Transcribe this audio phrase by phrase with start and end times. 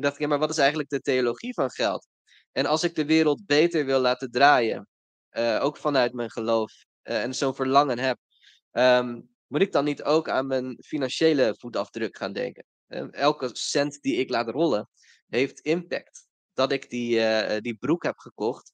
[0.00, 2.06] Toen dacht ik, ja, maar wat is eigenlijk de theologie van geld?
[2.52, 4.88] En als ik de wereld beter wil laten draaien,
[5.28, 8.18] eh, ook vanuit mijn geloof, eh, en zo'n verlangen heb,
[8.70, 12.64] ehm, moet ik dan niet ook aan mijn financiële voetafdruk gaan denken?
[12.86, 14.88] Eh, elke cent die ik laat rollen,
[15.28, 16.26] heeft impact.
[16.52, 18.72] Dat ik die, eh, die broek heb gekocht,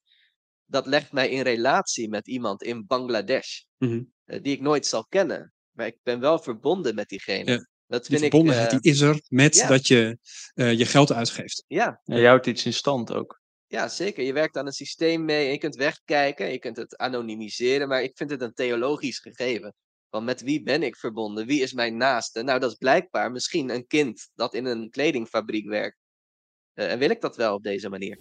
[0.65, 4.03] dat legt mij in relatie met iemand in Bangladesh, Mhm.
[4.25, 5.53] die ik nooit zal kennen.
[5.71, 7.51] Maar ik ben wel verbonden met diegene.
[7.51, 7.67] Ja.
[7.87, 9.69] Dat Die vind verbondenheid eh, die is er met ja.
[9.69, 10.19] dat je
[10.55, 11.65] eh, je geld uitgeeft.
[11.67, 13.41] ja, Ja, je houdt iets in stand ook.
[13.67, 14.25] Ja, zeker.
[14.25, 18.03] Je werkt aan een systeem mee en je kunt wegkijken, je kunt het anonimiseren, maar
[18.03, 19.75] ik vind het een theologisch gegeven.
[20.11, 21.47] Van met wie ben ik verbonden?
[21.47, 22.43] Wie is mijn naaste?
[22.43, 25.97] Nou, dat is blijkbaar misschien een kind dat in een kledingfabriek werkt.
[26.75, 28.19] Eh, en wil ik dat wel op deze manier?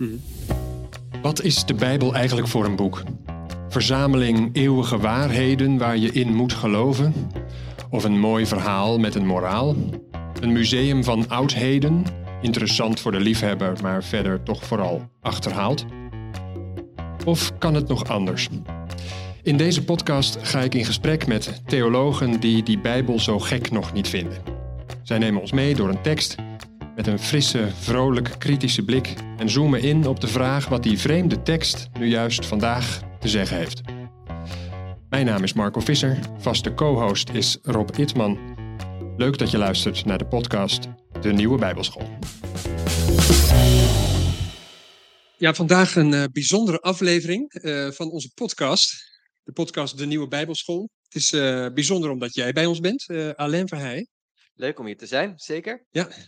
[1.21, 3.03] Wat is de Bijbel eigenlijk voor een boek?
[3.69, 7.13] Verzameling eeuwige waarheden waar je in moet geloven?
[7.89, 9.75] Of een mooi verhaal met een moraal?
[10.41, 12.03] Een museum van oudheden?
[12.41, 15.85] Interessant voor de liefhebber, maar verder toch vooral achterhaald?
[17.25, 18.49] Of kan het nog anders?
[19.43, 23.93] In deze podcast ga ik in gesprek met theologen die die Bijbel zo gek nog
[23.93, 24.37] niet vinden.
[25.03, 26.35] Zij nemen ons mee door een tekst
[26.95, 31.41] met een frisse, vrolijk, kritische blik en zoomen in op de vraag wat die vreemde
[31.41, 33.81] tekst nu juist vandaag te zeggen heeft.
[35.15, 38.37] Mijn naam is Marco Visser, vaste co-host is Rob Itman.
[39.17, 40.87] Leuk dat je luistert naar de podcast
[41.21, 42.17] De Nieuwe Bijbelschool.
[45.37, 48.93] Ja, vandaag een eh, bijzondere aflevering eh, van onze podcast.
[49.43, 50.89] De podcast De Nieuwe Bijbelschool.
[51.03, 54.07] Het is eh, bijzonder omdat jij bij ons bent, eh Alain Verheij.
[54.53, 55.85] Leuk om hier te zijn, zeker.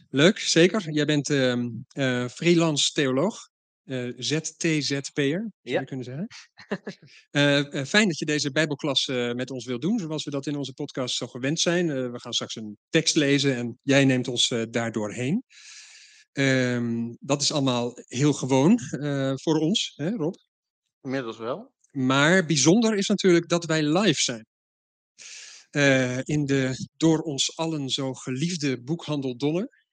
[0.10, 0.92] Leuk, zeker.
[0.92, 3.50] Jij bent ehm, eh, freelance theoloog.
[3.88, 6.28] Eh, ZTZP'er, zou je kunnen zeggen.
[7.32, 10.56] Eh, eh, fijn dat je deze Bijbelklas met ons wilt doen, zoals we dat in
[10.56, 12.12] onze podcast zo gewend zijn.
[12.12, 15.44] We gaan straks een tekst lezen en jij neemt ons daardoor heen.
[16.32, 18.80] Ehm, dat is allemaal heel gewoon
[19.36, 20.36] voor ons, hè, Rob.
[21.02, 21.74] Inmiddels wel.
[21.92, 24.46] Maar bijzonder is natuurlijk dat wij live zijn.
[26.24, 29.86] In de door ons allen zo geliefde boekhandel Donner.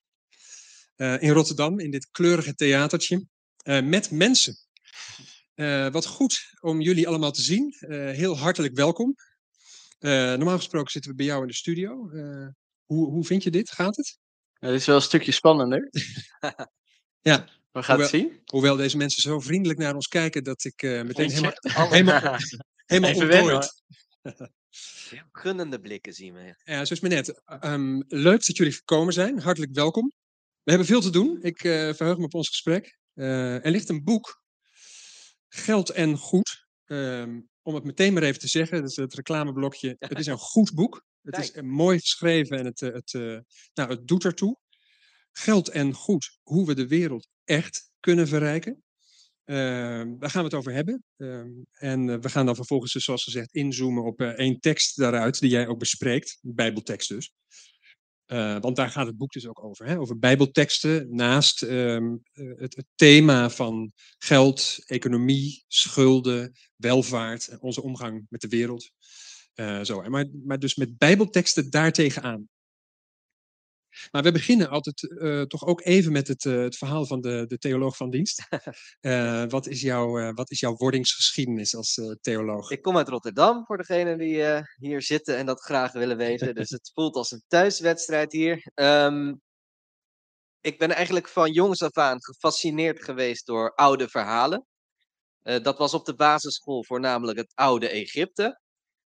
[0.96, 3.26] In Rotterdam, in dit kleurige theatertje.
[3.64, 4.56] Eh, met mensen.
[5.54, 7.70] Eh, wat goed om jullie allemaal te zien.
[7.78, 9.14] Eh, heel hartelijk welkom.
[9.98, 12.10] Eh, normaal gesproken zitten we bij jou in de studio.
[12.10, 12.46] Eh,
[12.84, 13.70] hoe, hoe vind je dit?
[13.70, 14.18] Gaat het?
[14.58, 15.90] Dit is wel een stukje spannender.
[17.20, 17.48] Ja.
[17.72, 18.42] We gaan het Hoewel- zien.
[18.44, 22.36] Hoewel deze mensen zo vriendelijk naar ons kijken dat ik eh, meteen helemaal, helemaal,
[22.86, 23.68] helemaal Even wennen.
[25.32, 26.54] Gunnende blikken zien we.
[26.64, 27.42] Ja, zo is het maar net.
[27.44, 29.40] Ehm, leuk dat jullie gekomen zijn.
[29.40, 30.12] Hartelijk welkom.
[30.62, 31.38] We hebben veel te doen.
[31.42, 32.98] Ik eh, verheug me op ons gesprek.
[33.14, 34.42] Eh, er ligt een boek,
[35.48, 36.66] Geld en Goed.
[36.84, 39.96] Ehm, om het meteen maar even te zeggen, is het reclameblokje.
[39.98, 41.04] Het is een goed boek.
[41.22, 43.38] Het is mooi geschreven en het, eh, het, eh,
[43.74, 44.56] nou, het doet ertoe.
[45.32, 48.82] Geld en Goed, hoe we de wereld echt kunnen verrijken.
[49.44, 51.04] Ehm, daar gaan we het over hebben.
[51.16, 55.50] Ehm, en we gaan dan vervolgens, dus zoals gezegd, inzoomen op één tekst daaruit, die
[55.50, 56.38] jij ook bespreekt.
[56.42, 57.32] Een Bijbeltekst dus.
[58.34, 59.86] Eh, want daar gaat het boek dus ook over.
[59.86, 59.98] Hè?
[59.98, 68.26] Over Bijbelteksten naast ehm, eh, het, thema van geld, economie, schulden, welvaart en onze omgang
[68.28, 68.90] met de wereld.
[69.54, 70.02] Eh, zo.
[70.02, 72.48] Maar, maar dus met Bijbelteksten daartegenaan.
[74.10, 77.44] Maar we beginnen altijd eh, toch ook even met het, eh, het verhaal van de,
[77.46, 78.42] de theoloog van dienst.
[79.00, 82.70] Eh, wat, is jouw, wat is jouw wordingsgeschiedenis als theoloog?
[82.70, 86.54] Ik kom uit Rotterdam, voor degenen die hier zitten en dat graag willen weten.
[86.54, 88.70] Dus het voelt als een thuiswedstrijd hier.
[88.74, 89.34] Ehm,
[90.60, 94.66] ik ben eigenlijk van jongs af aan gefascineerd geweest door oude verhalen.
[95.42, 98.60] Dat was op de basisschool voornamelijk het oude Egypte.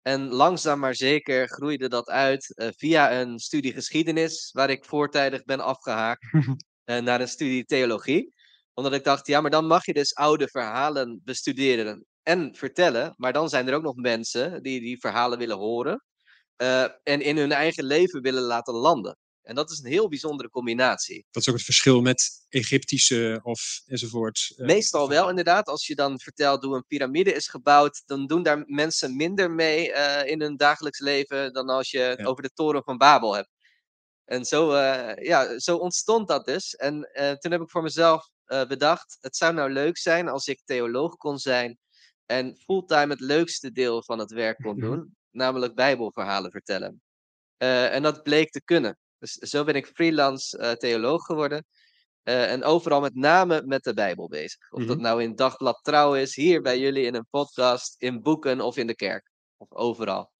[0.02, 5.44] En langzaam maar zeker groeide dat uit eh, via een studie geschiedenis, waar ik voortijdig
[5.44, 6.26] ben afgehaakt,
[6.84, 8.34] eh, naar een studie theologie.
[8.74, 13.14] Omdat ik dacht, ja, maar dan mag je dus oude verhalen bestuderen en vertellen.
[13.18, 16.04] Maar dan zijn er ook nog mensen die die verhalen willen horen
[16.56, 19.18] eh, en in hun eigen leven willen laten landen.
[19.50, 21.26] En dat is een heel bijzondere combinatie.
[21.32, 24.54] Dat is ook het verschil met Egyptische of enzovoort.
[24.57, 25.68] eh, Meestal wel, inderdaad.
[25.68, 29.92] Als je dan vertelt hoe een piramide is gebouwd, dan doen daar mensen minder mee
[29.92, 32.25] eh, in hun dagelijks leven dan als je het Ja.
[32.25, 33.50] over de toren van Babel hebt.
[34.25, 36.75] En zo, eh, ja, zo ontstond dat dus.
[36.75, 36.94] En
[37.40, 38.30] toen heb ik voor mezelf
[38.68, 41.78] bedacht, het zou nou leuk zijn als ik theoloog kon zijn
[42.25, 44.86] en fulltime het leukste deel van het werk kon Mhm.
[44.86, 47.01] doen, namelijk bijbelverhalen vertellen.
[47.57, 48.98] En dat bleek te kunnen.
[49.19, 51.66] Dus zo ben ik freelance eh, theoloog geworden.
[52.24, 54.71] Eh, en overal met name met de Bijbel bezig.
[54.71, 55.06] Of dat Mhm.
[55.06, 58.88] nou in Dagblad Trouw is, hier bij jullie in een podcast, in boeken of in
[58.88, 59.31] de kerk.
[59.57, 60.31] Of overal.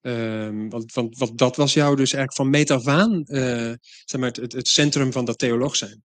[0.00, 3.72] Ehm, want, want, want dat was jou dus eigenlijk van meet af aan, eh,
[4.04, 6.04] zeg maar, het, het, het centrum van dat theoloog zijn.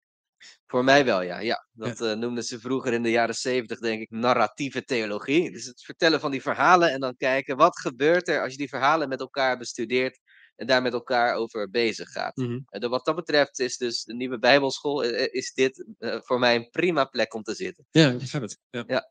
[0.66, 1.38] Voor mij wel, ja.
[1.38, 1.66] ja.
[1.72, 5.50] Dat eh, noemden ze vroeger in de jaren zeventig, denk ik, narratieve theologie.
[5.50, 8.68] Dus het vertellen van die verhalen en dan kijken wat gebeurt er als je die
[8.68, 10.18] verhalen met elkaar bestudeert
[10.56, 12.36] en daar met elkaar over bezig gaat.
[12.68, 16.38] En de- wat dat betreft is dus de nieuwe Bijbelschool, eh, eh, is dit voor
[16.38, 17.86] mij een prima plek om te zitten.
[17.90, 18.58] Ja, ik begrijp het.
[18.70, 19.10] Ja.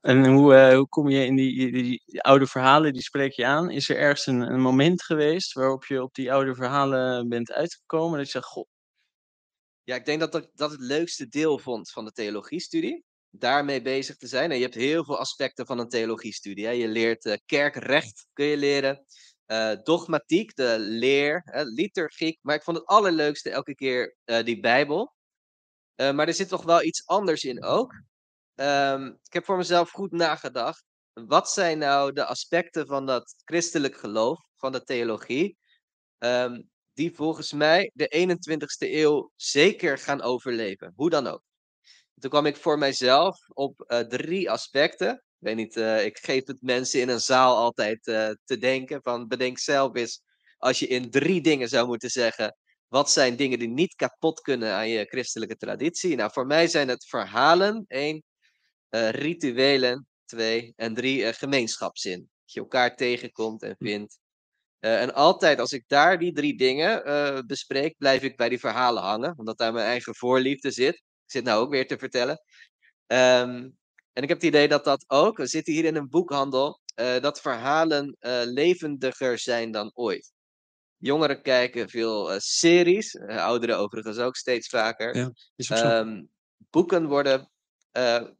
[0.00, 3.70] En hoe, hoe kom je in die, die, die oude verhalen, die spreek je aan?
[3.70, 8.16] Is er ergens een, een moment geweest waarop je op die oude verhalen bent uitgekomen?
[8.18, 8.66] Dat je zegt, goh,
[9.90, 13.04] Ja, ik denk dat ik dat het leukste deel vond van de theologiestudie.
[13.30, 14.50] Daarmee bezig te zijn.
[14.50, 16.66] En je hebt heel veel aspecten van een theologiestudie.
[16.66, 16.70] Hè.
[16.70, 19.04] Je leert eh, kerkrecht, kun je leren.
[19.46, 22.38] eh, dogmatiek, de leer, hè, liturgiek.
[22.42, 25.14] Maar ik vond het allerleukste elke keer eh, die Bijbel.
[25.96, 28.02] Maar er zit toch wel iets anders in ook.
[28.54, 30.84] Ehm, ik heb voor mezelf goed nagedacht.
[31.12, 35.56] Wat zijn nou de aspecten van dat christelijk geloof, van de theologie,
[36.18, 36.60] ehm,
[37.00, 40.92] die volgens mij de 21ste eeuw zeker gaan overleven?
[40.94, 41.42] Hoe dan ook.
[42.18, 45.12] Toen kwam ik voor mijzelf op eh, drie aspecten.
[45.12, 49.02] Ik weet niet, eh, ik geef het mensen in een zaal altijd eh, te denken.
[49.02, 50.22] Van bedenk zelf eens,
[50.58, 52.56] als je in drie dingen zou moeten zeggen.
[52.88, 56.16] Wat zijn dingen die niet kapot kunnen aan je christelijke traditie?
[56.16, 58.22] Nou, voor mij zijn het verhalen, één.
[58.90, 60.72] rituelen, twee.
[60.76, 62.18] En drie, gemeenschapszin.
[62.18, 64.18] Dat je elkaar tegenkomt en vindt.
[64.80, 68.58] Eh, en altijd als ik daar die drie dingen eh, bespreek, blijf ik bij die
[68.58, 69.34] verhalen hangen.
[69.36, 70.94] Omdat daar mijn eigen voorliefde zit.
[70.94, 72.42] Ik zit nou ook weer te vertellen.
[73.06, 73.68] Ehm,
[74.12, 77.20] en ik heb het idee dat dat ook, we zitten hier in een boekhandel, eh,
[77.20, 80.32] dat verhalen levendiger zijn dan ooit.
[80.96, 85.16] Jongeren kijken veel series, ouderen overigens ook steeds vaker.
[85.16, 85.84] Ja, Is ook zo.
[85.84, 86.24] Ehm,
[86.70, 87.50] boeken worden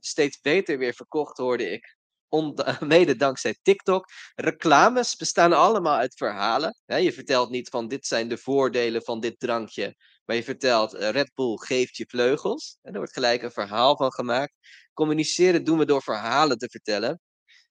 [0.00, 1.98] steeds beter weer verkocht, hoorde ik.
[2.80, 4.06] Mede dankzij TikTok.
[4.34, 6.76] Reclames bestaan allemaal uit verhalen.
[6.86, 9.94] Hè, je vertelt niet van dit zijn de voordelen van dit drankje.
[10.24, 12.78] Maar je vertelt eh, Red Bull geeft je vleugels.
[12.82, 14.52] En er wordt gelijk een verhaal van gemaakt.
[14.92, 17.20] Communiceren doen we door verhalen te vertellen.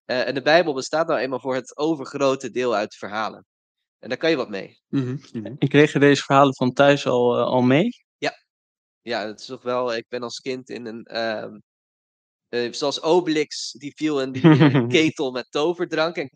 [0.05, 3.45] Eh, en de Bijbel bestaat nou eenmaal voor het overgrote deel uit verhalen.
[3.99, 4.81] En daar kan je wat mee.
[5.59, 7.89] En kreeg je deze verhalen van thuis al, eh, al mee?
[9.01, 9.95] Ja, het is toch wel.
[9.95, 11.03] Ik ben als kind in een.
[11.03, 11.57] ehm,
[12.49, 16.15] eh, zoals Obelix, die viel in die eh, ketel met toverdrank.
[16.15, 16.29] En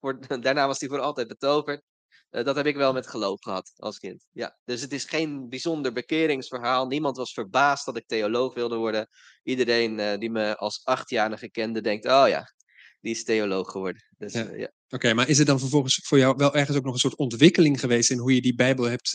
[0.00, 1.82] voor, daarna was die voor altijd betoverd.
[2.30, 4.26] Eh, dat heb ik wel met geloof gehad als kind.
[4.32, 4.58] Ja.
[4.64, 6.86] Dus het is geen bijzonder bekeringsverhaal.
[6.86, 9.08] Niemand was verbaasd dat ik theoloog wilde worden.
[9.42, 12.52] Iedereen die me als achtjarige kende, denkt: oh ja,
[13.00, 14.02] die is theoloog geworden.
[14.18, 14.54] Dus, Ja.
[14.54, 14.72] ja.
[14.90, 17.80] Oké, maar is er dan vervolgens voor jou wel ergens ook nog een soort ontwikkeling
[17.80, 19.10] geweest in hoe je die Bijbel hebt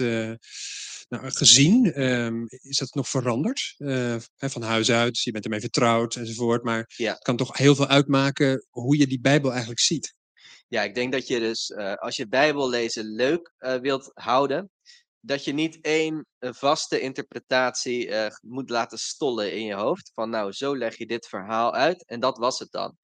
[1.09, 1.93] nou, gezien?
[1.93, 3.73] Ehm, is dat nog veranderd?
[3.77, 6.63] Eh, van huis uit, je bent ermee vertrouwd enzovoort.
[6.63, 7.13] Maar Ja.
[7.13, 10.15] het kan toch heel veel uitmaken hoe je die Bijbel eigenlijk ziet.
[10.67, 14.71] Ja, ik denk dat je dus, eh, als je Bijbel lezen leuk eh, wilt houden,
[15.19, 18.11] dat je niet één vaste interpretatie
[18.41, 20.11] moet laten stollen in je hoofd.
[20.13, 22.97] Van nou, zo leg je dit verhaal uit en dat was het dan.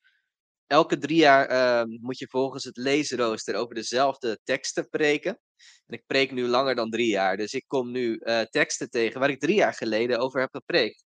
[0.69, 5.39] Elke drie jaar eh, moet je volgens het leesrooster over dezelfde teksten preken.
[5.87, 9.19] En ik preek nu langer dan drie jaar, dus ik kom nu eh, teksten tegen
[9.19, 11.03] waar ik drie jaar geleden over heb gepreekt.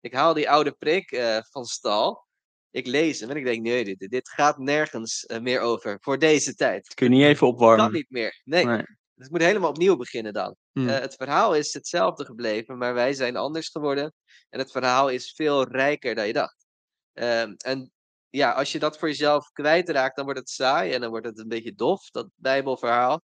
[0.00, 2.28] Ik haal die oude preek eh, van stal.
[2.70, 6.18] Ik lees hem en ik denk, nee, dit, dit gaat nergens eh, meer over voor
[6.18, 6.94] deze tijd.
[6.94, 7.92] Kun je niet even Kan opwarmen?
[7.92, 8.40] niet meer.
[8.44, 8.82] Nee, Nee.
[9.14, 10.56] dus ik moet helemaal opnieuw beginnen dan.
[10.72, 10.88] Hmm.
[10.88, 14.14] Het verhaal is hetzelfde gebleven, maar wij zijn anders geworden.
[14.48, 16.66] En het verhaal is veel rijker dan je dacht.
[17.12, 17.92] Ehm, en
[18.30, 21.38] ja, als je dat voor jezelf kwijtraakt, dan wordt het saai en dan wordt het
[21.38, 23.22] een beetje dof, dat Bijbelverhaal.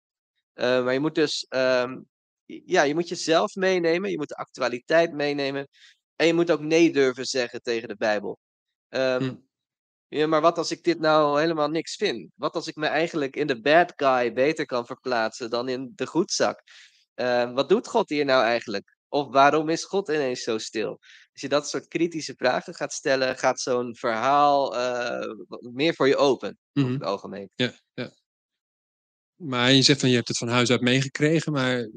[0.54, 2.00] Eh, maar je moet dus, ehm,
[2.46, 5.68] ja, je moet jezelf meenemen, je moet de actualiteit meenemen.
[6.16, 8.38] En je moet ook nee durven zeggen tegen de Bijbel.
[8.88, 9.50] Ehm, Hmm.
[10.08, 12.30] Ja, maar wat als ik dit nou helemaal niks vind?
[12.34, 16.06] Wat als ik me eigenlijk in de bad guy beter kan verplaatsen dan in de
[16.06, 16.60] goedzak?
[17.14, 18.96] Ehm, wat doet God hier nou eigenlijk?
[19.08, 20.88] Of waarom is God ineens zo stil?
[21.32, 25.28] Als je dat soort kritische vragen gaat stellen, gaat zo'n verhaal eh,
[25.72, 26.92] meer voor je open, over Mhm.
[27.00, 27.50] het algemeen.
[27.54, 28.10] Ja, ja.
[29.44, 31.88] Maar je zegt van je hebt het van huis uit meegekregen, maar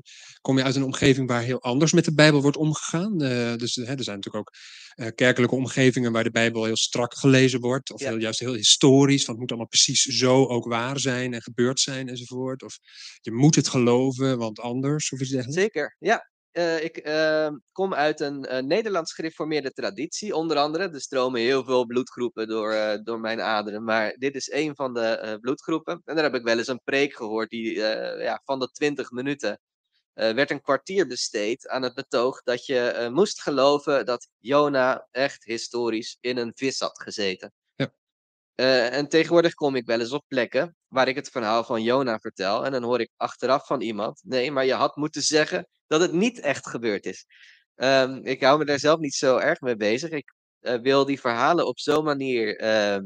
[0.41, 3.21] kom je uit een omgeving waar heel anders met de Bijbel wordt omgegaan?
[3.21, 4.53] Eh, dus hè, er zijn natuurlijk ook
[4.95, 8.09] eh, kerkelijke omgevingen waar de Bijbel heel strak gelezen wordt, of Ja.
[8.09, 11.79] heel, juist heel historisch, van het moet allemaal precies zo ook waar zijn en gebeurd
[11.79, 12.63] zijn enzovoort.
[12.63, 12.77] Of
[13.21, 15.61] je moet het geloven, want anders, of iets dergelijks.
[15.61, 16.33] Zeker, ja.
[16.55, 20.89] Eh, ik eh, kom uit een eh, Nederlands gereformeerde traditie, onder andere.
[20.89, 24.93] Er stromen heel veel bloedgroepen door, eh, door mijn aderen, maar dit is een van
[24.93, 26.01] de bloedgroepen.
[26.05, 27.73] En daar heb ik wel eens een preek gehoord, die
[28.19, 29.59] ja, van de 20 minuten
[30.13, 36.17] werd een kwartier besteed aan het betoog dat je moest geloven dat Jona echt historisch
[36.21, 37.53] in een vis had gezeten.
[38.55, 42.19] Eh, en tegenwoordig kom ik wel eens op plekken waar ik het verhaal van Jona
[42.19, 42.65] vertel.
[42.65, 46.11] En dan hoor ik achteraf van iemand: nee, maar je had moeten zeggen dat het
[46.11, 47.25] niet echt gebeurd is.
[47.75, 50.09] Ehm, ik hou me daar zelf niet zo erg mee bezig.
[50.09, 52.57] Ik eh, wil die verhalen op zo'n manier.
[52.59, 53.03] ehm,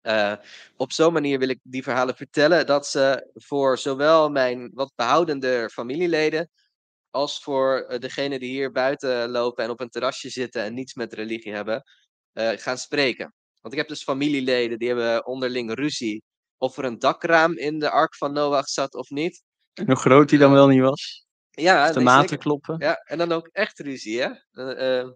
[0.00, 0.34] eh,
[0.76, 5.70] op zo'n manier wil ik die verhalen vertellen dat ze voor zowel mijn wat behoudende
[5.72, 6.50] familieleden
[7.10, 11.12] als voor degenen die hier buiten lopen en op een terrasje zitten en niets met
[11.12, 11.82] religie hebben,
[12.34, 13.34] gaan spreken.
[13.66, 16.22] Want ik heb dus familieleden die hebben onderling ruzie
[16.56, 19.42] of er een dakraam in de ark van Noach zat of niet.
[19.74, 21.26] En hoe groot die dan wel niet was.
[21.50, 22.78] Ja, de nee, maten kloppen.
[22.78, 24.30] Ja, en dan ook echt ruzie, hè?
[24.50, 25.08] Eh, eh,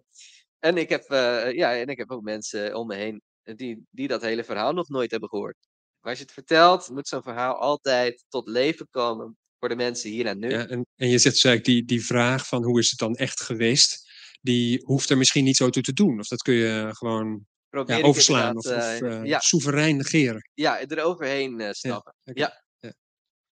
[0.59, 4.07] en, ik heb, eh, ja, en ik heb ook mensen om me heen die, die
[4.07, 5.57] dat hele verhaal nog nooit hebben gehoord.
[5.99, 10.09] Maar als je het vertelt, moet zo'n verhaal altijd tot leven komen voor de mensen
[10.09, 10.49] hier en nu.
[10.49, 13.15] Ja, en, en je zegt dus eigenlijk die, die vraag van hoe is het dan
[13.15, 14.09] echt geweest,
[14.41, 16.19] die hoeft er misschien niet zo toe te doen.
[16.19, 19.97] Of dat kun je gewoon Probeer ja, ik overslaan of, of eh, eh, ja, soeverein
[19.97, 20.49] negeren.
[20.53, 22.15] ja, eroverheen eh stappen.
[22.23, 22.63] Ja.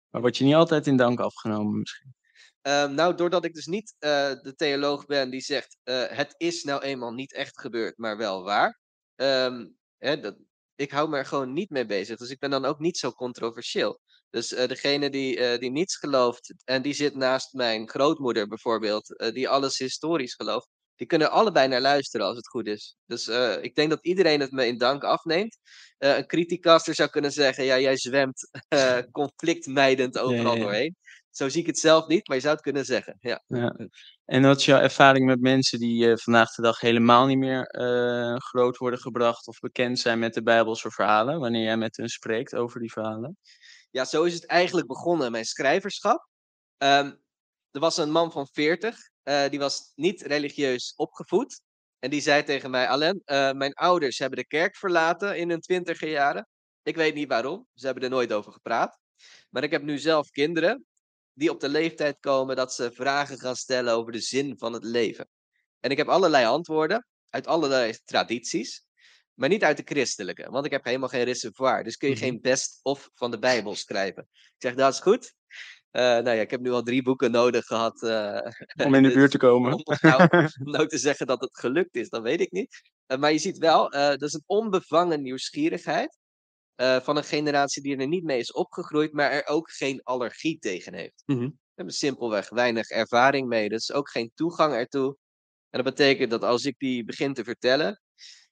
[0.09, 2.15] Maar word je niet altijd in dank afgenomen misschien.
[2.61, 4.09] Ehm, nou, doordat ik dus niet eh,
[4.41, 8.43] de theoloog ben die zegt: eh, het is nou eenmaal niet echt gebeurd, maar wel
[8.43, 8.79] waar.
[9.15, 10.37] Ehm, hè, dat,
[10.75, 12.17] ik hou me er gewoon niet mee bezig.
[12.17, 13.99] Dus ik ben dan ook niet zo controversieel.
[14.29, 19.33] Dus degene die, eh, die niets gelooft en die zit naast mijn grootmoeder bijvoorbeeld, eh,
[19.33, 22.95] die alles historisch gelooft, die kunnen allebei naar luisteren als het goed is.
[23.05, 25.57] Dus eh, ik denk dat iedereen het me in dank afneemt.
[25.97, 30.61] Eh, een criticaster zou kunnen zeggen: ja, jij zwemt eh, conflictmijdend overal ja.
[30.61, 30.95] doorheen.
[31.29, 33.17] Zo zie ik het zelf niet, maar je zou het kunnen zeggen.
[33.19, 33.43] Ja.
[33.47, 33.75] Ja.
[34.25, 37.69] En wat is jouw ervaring met mensen die vandaag de dag helemaal niet meer
[38.37, 42.55] groot worden gebracht of bekend zijn met de Bijbelse verhalen, wanneer jij met hen spreekt
[42.55, 43.37] over die verhalen?
[43.91, 46.27] ja, zo is het eigenlijk begonnen, mijn schrijverschap.
[46.77, 47.11] Ehm,
[47.71, 51.61] er was een man van 40, eh, die was niet religieus opgevoed.
[51.99, 55.61] En die zei tegen mij, Alain, eh, mijn ouders hebben de kerk verlaten in hun
[55.61, 56.47] twintiger jaren.
[56.83, 58.99] Ik weet niet waarom, ze hebben er nooit over gepraat.
[59.49, 60.85] Maar ik heb nu zelf kinderen
[61.33, 64.83] die op de leeftijd komen dat ze vragen gaan stellen over de zin van het
[64.83, 65.29] leven.
[65.79, 68.85] En ik heb allerlei antwoorden uit allerlei tradities,
[69.33, 71.83] maar niet uit de christelijke, want ik heb helemaal geen reservoir.
[71.83, 72.23] Dus kun je Mhm.
[72.23, 74.27] geen best-of van de Bijbel schrijven.
[74.31, 75.33] Ik zeg, dat is goed.
[75.91, 78.03] Eh, nou ja, ik heb nu al drie boeken nodig gehad.
[78.03, 78.51] eh,
[78.87, 79.73] Om in de dus buurt te komen.
[79.73, 80.29] om nou,
[80.63, 82.81] om nou te zeggen dat het gelukt is, dan weet ik niet.
[83.05, 86.17] Eh, maar je ziet wel, dat is een onbevangen nieuwsgierigheid
[87.03, 90.93] van een generatie die er niet mee is opgegroeid, maar er ook geen allergie tegen
[90.93, 91.23] heeft.
[91.25, 91.39] Mhm.
[91.39, 95.17] We hebben simpelweg weinig ervaring mee, dus ook geen toegang ertoe.
[95.69, 98.01] En dat betekent dat als ik die begin te vertellen,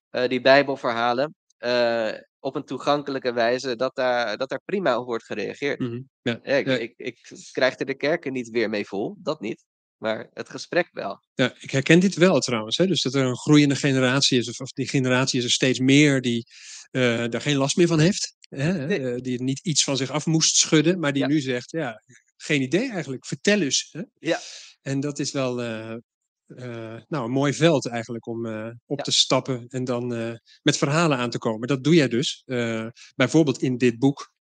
[0.10, 2.14] die Bijbelverhalen, eh,
[2.46, 5.80] op een toegankelijke wijze, dat daar, dat daar prima op wordt gereageerd.
[5.80, 6.02] Mhm.
[6.22, 6.40] Ja.
[6.44, 6.78] Ja, ik, Ja.
[6.78, 9.66] ik, ik krijg er de kerken niet weer mee vol, dat niet.
[9.98, 11.24] Maar het gesprek wel.
[11.34, 12.78] Ja, ik herken dit wel trouwens.
[12.78, 12.88] Hè?
[12.88, 16.22] Dus dat er een groeiende generatie is, of, of die generatie is er steeds meer
[16.22, 16.46] die
[16.92, 18.36] eh, daar geen last meer van heeft.
[18.50, 18.86] Hè?
[18.86, 19.00] Nee.
[19.00, 22.02] Eh, die niet iets van zich af moest schudden, maar die nu zegt, ja,
[22.38, 23.90] geen idee eigenlijk, vertel eens.
[23.92, 24.02] Hè?
[24.20, 24.40] Ja.
[24.82, 25.96] En dat is wel eh,
[26.48, 29.04] eh, nou, een mooi veld eigenlijk om eh, op Ja.
[29.04, 30.34] te stappen en dan eh,
[30.64, 31.68] met verhalen aan te komen.
[31.68, 32.44] Dat doe jij dus,
[33.16, 34.34] bijvoorbeeld in dit boek.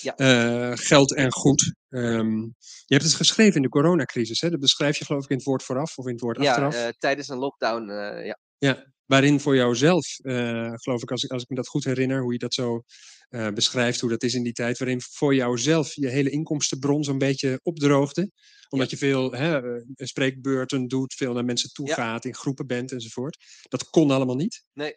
[0.00, 0.76] Ja.
[0.76, 1.74] Geld en goed.
[1.88, 2.36] Ehm,
[2.84, 4.40] je hebt het geschreven in de coronacrisis.
[4.40, 4.50] Hè?
[4.50, 6.92] Dat beschrijf je geloof ik in het woord vooraf of in het woord Ja, achteraf.
[6.98, 7.90] tijdens een lockdown,
[8.24, 8.38] ja.
[8.58, 12.22] Ja, waarin voor jouzelf, eh, geloof ik, als, ik, als ik me dat goed herinner,
[12.22, 12.82] hoe je dat zo
[13.28, 17.18] eh, beschrijft, hoe dat is in die tijd, waarin voor jouzelf je hele inkomstenbron zo'n
[17.18, 18.30] beetje opdroogde.
[18.68, 21.94] Omdat je veel hè, eh, spreekbeurten doet, veel naar mensen toe Ja.
[21.94, 23.36] gaat, in groepen bent enzovoort.
[23.68, 24.64] Dat kon allemaal niet.
[24.72, 24.94] Nee.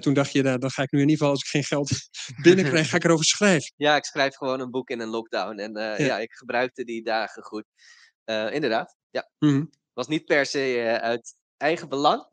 [0.00, 1.90] Toen dacht je, nou, dan ga ik nu in ieder geval, als ik geen geld
[2.46, 3.72] binnenkrijg, ga ik erover schrijven.
[3.86, 5.58] Ja, ik schrijf gewoon een boek in een lockdown.
[5.58, 5.98] En Ja.
[5.98, 6.18] ja.
[6.18, 7.64] ik gebruikte die dagen goed.
[8.24, 9.30] Inderdaad, ja.
[9.38, 9.64] Mhm.
[9.92, 12.26] Was niet per se uit eigen belang.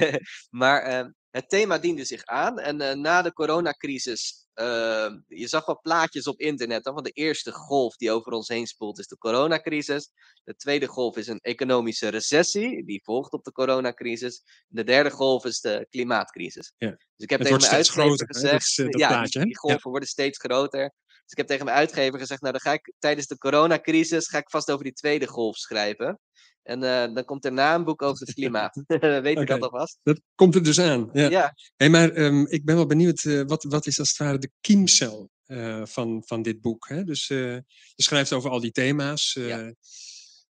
[0.60, 2.58] maar eh, het thema diende zich aan.
[2.58, 6.84] En eh, na de coronacrisis, eh, je zag wel plaatjes op internet.
[6.84, 10.10] Hè, van de eerste golf die over ons heen spoelt is de coronacrisis.
[10.44, 12.84] De tweede golf is een economische recessie.
[12.84, 14.42] Die volgt op de coronacrisis.
[14.68, 16.72] De derde golf is de klimaatcrisis.
[16.76, 16.90] Ja.
[16.90, 18.78] Dus ik heb Het tegen mijn uitgever groter, dat gezegd...
[18.78, 19.44] eh, dat ja, plaatje, die, hè?
[19.46, 20.92] die golven worden steeds groter.
[21.06, 24.38] Dus ik heb tegen mijn uitgever gezegd, nou dan ga ik tijdens de coronacrisis ga
[24.38, 26.20] ik vast over die tweede golf schrijven.
[26.68, 28.82] En eh, dan komt daarna een boek over het klimaat.
[29.26, 29.44] Weet Oké.
[29.44, 29.98] dat alvast?
[30.02, 31.10] Dat komt er dus aan.
[31.12, 31.28] Ja.
[31.28, 31.54] Ja.
[31.76, 34.50] Hey, maar ehm, ik ben wel benieuwd, eh, wat, wat is als het ware de
[34.60, 36.88] kiemcel eh, van, van dit boek?
[36.88, 37.04] Hè?
[37.04, 37.64] Dus je
[37.96, 39.32] schrijft over al die thema's.
[39.40, 39.74] Ja.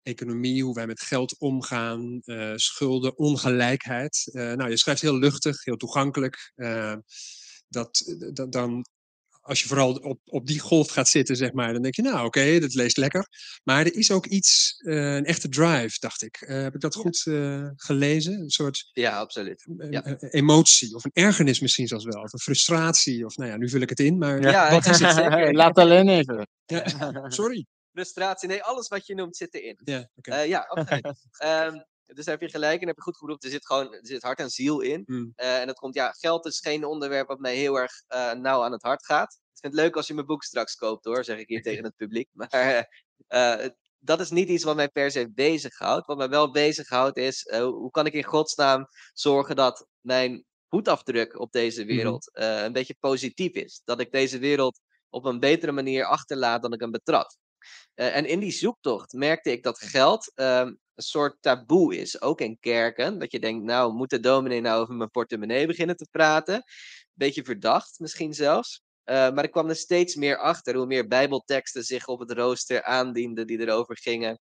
[0.02, 2.20] Economie, hoe wij met geld omgaan,
[2.54, 4.28] schulden, ongelijkheid.
[4.32, 6.52] Nou, je schrijft heel luchtig, heel toegankelijk.
[7.68, 8.84] dat, dat dan
[9.42, 12.26] als je vooral op, op die golf gaat zitten, zeg maar, dan denk je, nou
[12.26, 13.26] oké, dat leest lekker.
[13.64, 16.36] Maar er is ook iets, eh, een echte drive, dacht ik.
[16.40, 17.00] Eh, heb ik dat Ja.
[17.00, 18.32] goed eh, gelezen?
[18.32, 19.66] Een soort Ja, absoluut.
[19.90, 20.16] Ja.
[20.20, 23.80] emotie, of een ergernis misschien zelfs wel, of een frustratie, of nou ja, nu vul
[23.80, 25.54] ik het in, maar Ja, wat is het?
[25.54, 26.46] Laat alleen even.
[26.66, 26.84] Ja,
[27.28, 27.66] sorry.
[27.92, 29.78] Frustratie, nee, alles wat je noemt zit erin.
[29.84, 30.30] Ja, oké.
[30.30, 31.14] Eh, ja, absoluut.
[31.30, 31.76] Ehm,
[32.14, 33.44] dus daar heb je gelijk en heb je goed geroepen.
[33.44, 35.02] Er zit gewoon er zit hart en ziel in.
[35.06, 35.32] Mm.
[35.34, 38.62] Eh, en dat komt, ja, geld is geen onderwerp wat mij heel erg eh, nauw
[38.62, 39.32] aan het hart gaat.
[39.32, 41.84] Ik vind het leuk als je mijn boek straks koopt hoor, zeg ik hier tegen
[41.84, 42.28] het publiek.
[42.32, 42.88] Maar
[43.26, 43.66] eh,
[43.98, 46.06] dat is niet iets wat mij per se bezighoudt.
[46.06, 51.52] Wat mij wel bezighoudt is, hoe kan ik in godsnaam zorgen dat mijn voetafdruk op
[51.52, 53.80] deze wereld eh, een beetje positief is.
[53.84, 57.38] Dat ik deze wereld op een betere manier achterlaat dan ik hem betrad.
[57.94, 62.58] En in die zoektocht merkte ik dat geld ehm, een soort taboe is, ook in
[62.60, 63.18] kerken.
[63.18, 66.64] Dat je denkt, nou, moet de dominee nou over mijn portemonnee beginnen te praten?
[67.12, 68.82] Beetje verdacht misschien zelfs.
[69.04, 72.82] Eh, maar ik kwam er steeds meer achter hoe meer bijbelteksten zich op het rooster
[72.82, 74.40] aandienden die erover gingen,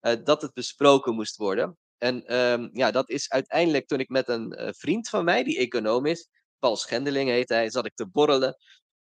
[0.00, 1.76] eh, dat het besproken moest worden.
[1.98, 5.58] En ehm, ja, dat is uiteindelijk toen ik met een eh, vriend van mij, die
[5.58, 8.56] econoom is, Paul Schendeling heet hij, zat ik te borrelen.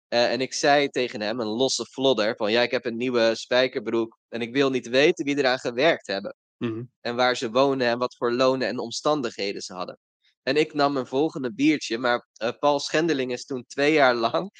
[0.08, 4.18] En ik zei tegen hem, een losse flodder, van ja, ik heb een nieuwe spijkerbroek
[4.28, 6.36] en ik wil niet weten wie eraan gewerkt hebben.
[6.62, 6.82] Mhm.
[7.00, 9.98] En waar ze wonen en wat voor lonen en omstandigheden ze hadden.
[10.42, 14.50] En ik nam mijn volgende biertje, maar eh, Paul Schendeling is toen twee jaar lang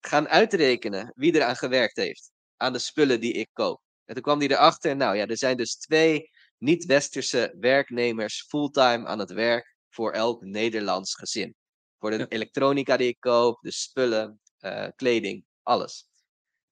[0.00, 2.30] gaan uitrekenen wie eraan gewerkt heeft.
[2.56, 3.80] Aan de spullen die ik koop.
[4.04, 9.18] En toen kwam hij erachter, nou ja, er zijn dus twee niet-westerse werknemers fulltime aan
[9.18, 11.54] het werk voor elk Nederlands gezin.
[11.98, 12.26] Voor de Ja.
[12.28, 16.06] elektronica die ik koop, de spullen, eh, kleding, alles.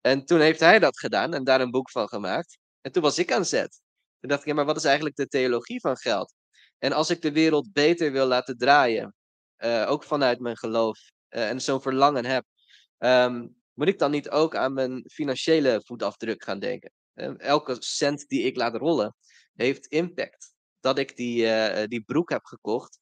[0.01, 2.59] En toen heeft hij dat gedaan en daar een boek van gemaakt.
[2.81, 3.81] En toen was ik aan zet.
[4.21, 6.35] Toen dacht ik, ja, maar wat is eigenlijk de theologie van geld?
[6.79, 9.15] En als ik de wereld beter wil laten draaien,
[9.57, 12.45] eh, ook vanuit mijn geloof, eh, en zo'n verlangen heb,
[12.99, 16.93] ehm, moet ik dan niet ook aan mijn financiële voetafdruk gaan denken?
[17.13, 19.17] Eh, elke cent die ik laat rollen,
[19.55, 20.55] heeft impact.
[20.81, 22.99] Dat ik die, eh, die broek heb gekocht,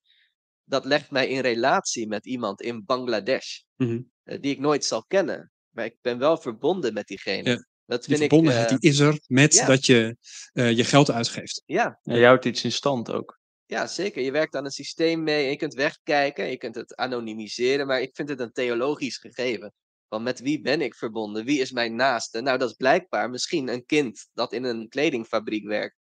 [0.64, 4.02] dat legt mij in relatie met iemand in Bangladesh, Mhm.
[4.23, 5.52] die ik nooit zal kennen.
[5.71, 7.50] Maar ik ben wel verbonden met diegene.
[7.50, 7.64] Ja.
[7.86, 8.28] Dat Die vind ik.
[8.28, 9.66] verbondenheid eh, die is er met ja.
[9.66, 10.16] dat je
[10.52, 11.62] eh, je geld uitgeeft.
[11.66, 13.38] ja, Ja, je houdt iets in stand ook.
[13.66, 14.22] Ja, zeker.
[14.22, 18.00] Je werkt aan een systeem mee en je kunt wegkijken, je kunt het anonimiseren, maar
[18.00, 19.73] ik vind het een theologisch gegeven.
[20.08, 21.44] Van met wie ben ik verbonden?
[21.44, 22.40] Wie is mijn naaste?
[22.40, 25.97] Nou, dat is blijkbaar misschien een kind dat in een kledingfabriek werkt.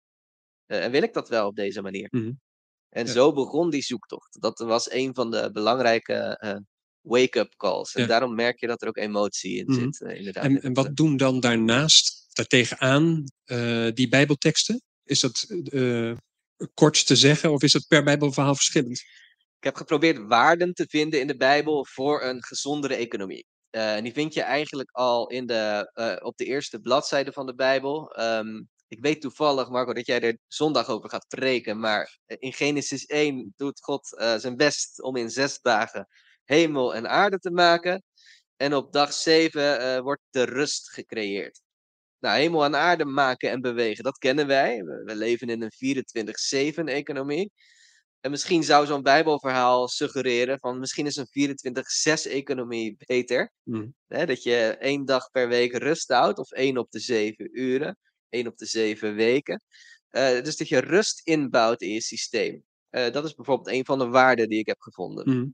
[0.67, 2.09] Eh, en wil ik dat wel op deze manier?
[2.11, 2.33] Mhm.
[2.89, 3.13] En Ja.
[3.13, 4.41] zo begon die zoektocht.
[4.41, 6.57] Dat was een van de belangrijke eh,
[7.03, 7.95] wake-up calls.
[7.95, 8.09] En Ja.
[8.09, 9.81] daarom merk je dat er ook emotie in Mhm.
[9.81, 10.45] zit, eh, inderdaad.
[10.63, 14.83] En, wat doen dan daarnaast, daartegenaan, eh die bijbelteksten?
[15.05, 16.13] Is dat eh,
[16.75, 18.99] kort te zeggen of is dat per bijbelverhaal verschillend?
[19.59, 23.47] Ik heb geprobeerd waarden te vinden in de Bijbel voor een gezondere economie.
[23.71, 27.47] Eh, en die vind je eigenlijk al in de, eh, op de eerste bladzijde van
[27.47, 28.11] de Bijbel.
[28.15, 31.81] Ehm, ik weet toevallig, Marco, dat jij er zondag over gaat preken.
[31.81, 36.09] Maar eh, in Genesis 1 doet God eh, zijn best om in zes dagen
[36.49, 38.03] hemel en aarde te maken.
[38.57, 41.61] En op dag 7 eh, wordt de rust gecreëerd.
[42.19, 44.83] Nou, hemel en aarde maken en bewegen, dat kennen wij.
[44.83, 46.05] We, we leven in een
[46.85, 47.51] 24-7-economie.
[48.21, 53.53] En misschien zou zo'n Bijbelverhaal suggereren van misschien is een 24-6-economie beter.
[53.63, 53.89] Mhm.
[54.07, 57.99] Hè, dat je één dag per week rust houdt, of één op de zeven uren,
[58.29, 59.63] één op de zeven weken.
[60.09, 62.65] Eh, dus dat je rust inbouwt in je systeem.
[62.91, 65.31] Eh, dat is bijvoorbeeld een van de waarden die ik heb gevonden.
[65.31, 65.47] Mhm.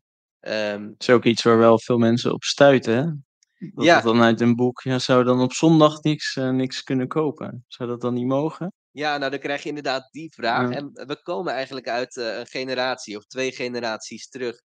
[0.44, 2.96] Dat is ook iets waar wel veel mensen op stuiten.
[2.96, 3.04] Hè?
[3.74, 4.00] Dat Ja.
[4.00, 7.64] dan uit een boek, ja, zou dan op zondag niks, eh, niks kunnen kopen?
[7.68, 8.72] Zou dat dan niet mogen?
[8.90, 10.70] Ja, nou dan krijg je inderdaad die vraag.
[10.70, 10.76] Ja.
[10.76, 14.60] En we komen eigenlijk uit eh, een generatie of twee generaties terug.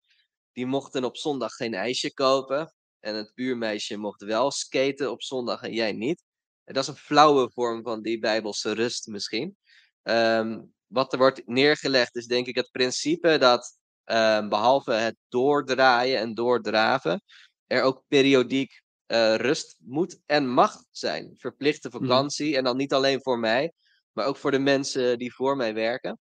[0.52, 2.72] Die mochten op zondag geen ijsje kopen.
[3.00, 6.22] En het buurmeisje mocht wel skaten op zondag en jij niet.
[6.64, 9.56] En dat is een flauwe vorm van die bijbelse rust misschien.
[10.02, 13.77] Ehm, wat er wordt neergelegd is denk ik het principe dat
[14.08, 17.22] ehm, behalve het doordraaien en doordraven,
[17.66, 21.34] er ook periodiek eh, rust moet en mag zijn.
[21.36, 23.72] Verplichte vakantie en dan niet alleen voor mij,
[24.12, 26.18] maar ook voor de mensen die voor mij werken.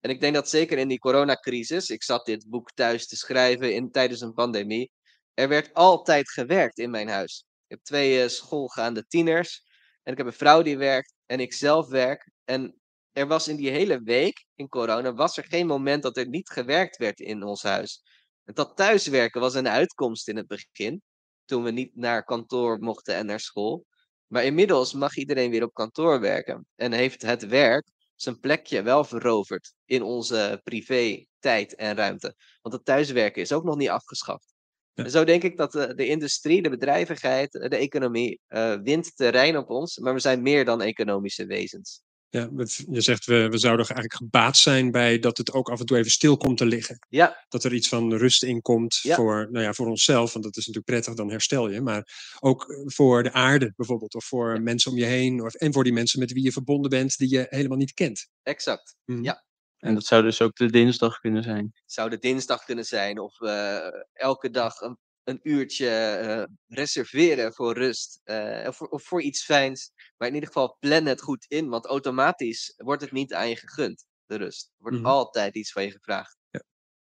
[0.00, 3.74] En ik denk dat zeker in die coronacrisis, ik zat dit boek thuis te schrijven
[3.74, 4.90] in, tijdens een pandemie,
[5.34, 7.44] er werd altijd gewerkt in mijn huis.
[7.66, 9.62] Ik heb twee eh, schoolgaande tieners
[10.02, 12.30] en ik heb een vrouw die werkt en ik zelf werk.
[12.44, 12.80] En
[13.14, 16.50] er was in die hele week in corona, was er geen moment dat er niet
[16.50, 18.02] gewerkt werd in ons huis.
[18.44, 21.02] Dat thuiswerken was een uitkomst in het begin,
[21.44, 23.86] toen we niet naar kantoor mochten en naar school.
[24.26, 26.66] Maar inmiddels mag iedereen weer op kantoor werken.
[26.74, 32.34] En heeft het werk zijn plekje wel veroverd in onze privé tijd en ruimte.
[32.62, 34.54] Want het thuiswerken is ook nog niet afgeschaft.
[34.92, 35.04] Ja.
[35.04, 39.16] En zo denk ik dat de, de industrie, de bedrijvigheid, eh, de economie eh, wint
[39.16, 42.03] terrein op ons, maar we zijn meer dan economische wezens.
[42.34, 42.48] Ja,
[42.90, 45.96] je zegt we, we zouden eigenlijk gebaat zijn bij dat het ook af en toe
[45.98, 46.98] even stil komt te liggen.
[47.08, 49.14] Ja, Dat er iets van rust in komt Ja.
[49.14, 51.80] voor, nou ja, voor onszelf, want dat is natuurlijk prettig, dan herstel je.
[51.80, 52.08] Maar
[52.40, 55.84] ook eh, voor de aarde bijvoorbeeld, of voor mensen om je heen, of, en voor
[55.84, 58.28] die mensen met wie je verbonden bent, die je helemaal niet kent.
[58.42, 58.96] exact.
[59.04, 59.22] Mhm.
[59.22, 59.44] Ja.
[59.78, 61.72] En dat zou dus ook de dinsdag kunnen zijn.
[61.86, 67.74] zou de dinsdag kunnen zijn of eh, elke dag een, een uurtje eh, reserveren voor
[67.74, 69.92] rust eh, of, voor- of voor iets fijns.
[70.16, 73.56] Maar in ieder geval plan het goed in, want automatisch wordt het niet aan je
[73.56, 74.66] gegund, de rust.
[74.66, 75.06] Er wordt Mhm.
[75.06, 76.36] altijd iets van je gevraagd.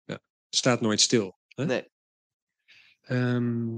[0.06, 1.38] Het staat nooit stil.
[1.48, 1.66] Hè?
[1.66, 1.90] Nee.
[3.02, 3.76] Ehm,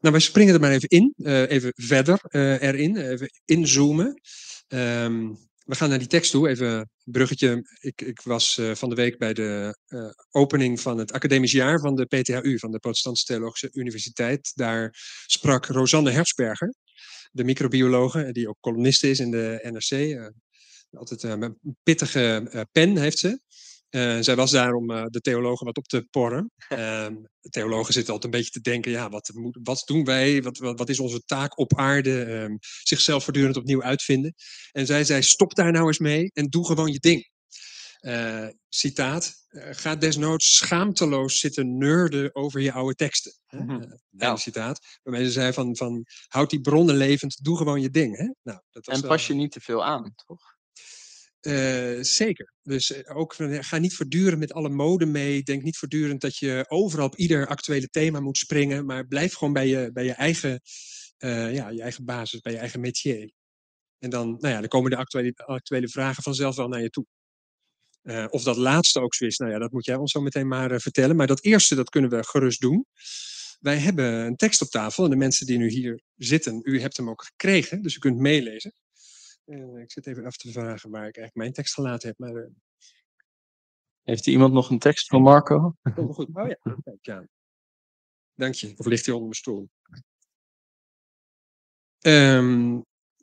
[0.00, 2.20] nou, wij springen er maar even in, eh, even verder
[2.60, 4.20] erin, even inzoomen.
[4.68, 5.34] Ehm,
[5.68, 7.78] we gaan naar die tekst toe, even een bruggetje.
[7.80, 11.80] Ik, ik was eh, van de week bij de eh, opening van het academisch jaar
[11.80, 14.52] van de PTHU, van de Protestantse Theologische Universiteit.
[14.54, 14.94] Daar
[15.26, 16.74] sprak Rosanne Hersberger,
[17.30, 19.90] de microbiologe, die ook columniste is in de NRC.
[19.90, 20.26] eh,
[20.90, 23.40] altijd een pittige pen heeft ze.
[23.88, 26.52] Eh, zij was daar om eh, de theologen wat op te porren.
[26.68, 29.30] De theologen zitten altijd een beetje te denken, ja, wat,
[29.62, 30.42] wat doen wij?
[30.42, 32.22] Wat, wat, wat is onze taak op aarde?
[32.24, 34.34] Ehm, zichzelf voortdurend opnieuw uitvinden.
[34.72, 37.30] En zij zei, stop daar nou eens mee en doe gewoon je ding.
[37.98, 39.34] Eh, citaat,
[39.70, 43.32] ga desnoods schaamteloos zitten nerden over je oude teksten.
[44.10, 44.38] Nou.
[44.38, 44.98] citaat.
[45.02, 48.16] Waarmee ze zei van, van, houd die bronnen levend, doe gewoon je ding.
[48.16, 48.24] Hè?
[48.24, 50.56] Nou, dat was En wel- pas je niet te veel aan, toch?
[51.48, 52.52] Eh, zeker.
[52.62, 55.42] Dus eh, ook ja, ga niet voortdurend met alle mode mee.
[55.42, 58.86] Denk niet voortdurend dat je overal op ieder actuele thema moet springen.
[58.86, 60.60] Maar blijf gewoon bij je, bij je, eigen,
[61.16, 63.30] eh, ja, je eigen basis, bij je eigen métier.
[63.98, 67.06] En dan, nou ja, dan komen de actuele, actuele vragen vanzelf wel naar je toe.
[68.02, 70.48] Eh, of dat laatste ook zo is, nou ja, dat moet jij ons zo meteen
[70.48, 71.16] maar eh, vertellen.
[71.16, 72.86] Maar dat eerste, dat kunnen we gerust doen.
[73.60, 76.96] Wij hebben een tekst op tafel en de mensen die nu hier zitten, u hebt
[76.96, 78.72] hem ook gekregen, dus u kunt meelezen.
[79.48, 82.18] Eh, ik zit even af te vragen waar ik eigenlijk mijn tekst gelaten heb.
[82.18, 82.50] Maar eh,
[84.02, 85.74] Heeft iemand nog een tekst van Marco?
[85.82, 86.28] wel goed.
[86.32, 87.28] Oh ja, kijk, ja.
[88.34, 88.74] Dank je.
[88.76, 89.68] Of ligt hij onder mijn stoel?
[91.98, 92.80] Ehm,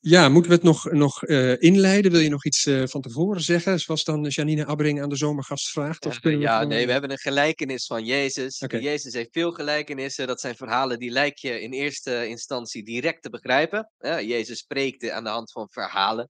[0.09, 2.11] ja, moeten we het nog, nog eh, inleiden?
[2.11, 3.79] Wil je nog iets eh, van tevoren zeggen?
[3.79, 6.05] Zoals dan Janine Abbering aan de zomergast vraagt?
[6.05, 8.63] Of we ja, nee, we hebben een gelijkenis van Jezus.
[8.67, 10.27] Jezus heeft veel gelijkenissen.
[10.27, 13.91] Dat zijn verhalen die lijk je in eerste instantie direct te begrijpen.
[13.99, 16.29] Jezus spreekte aan de hand van verhalen.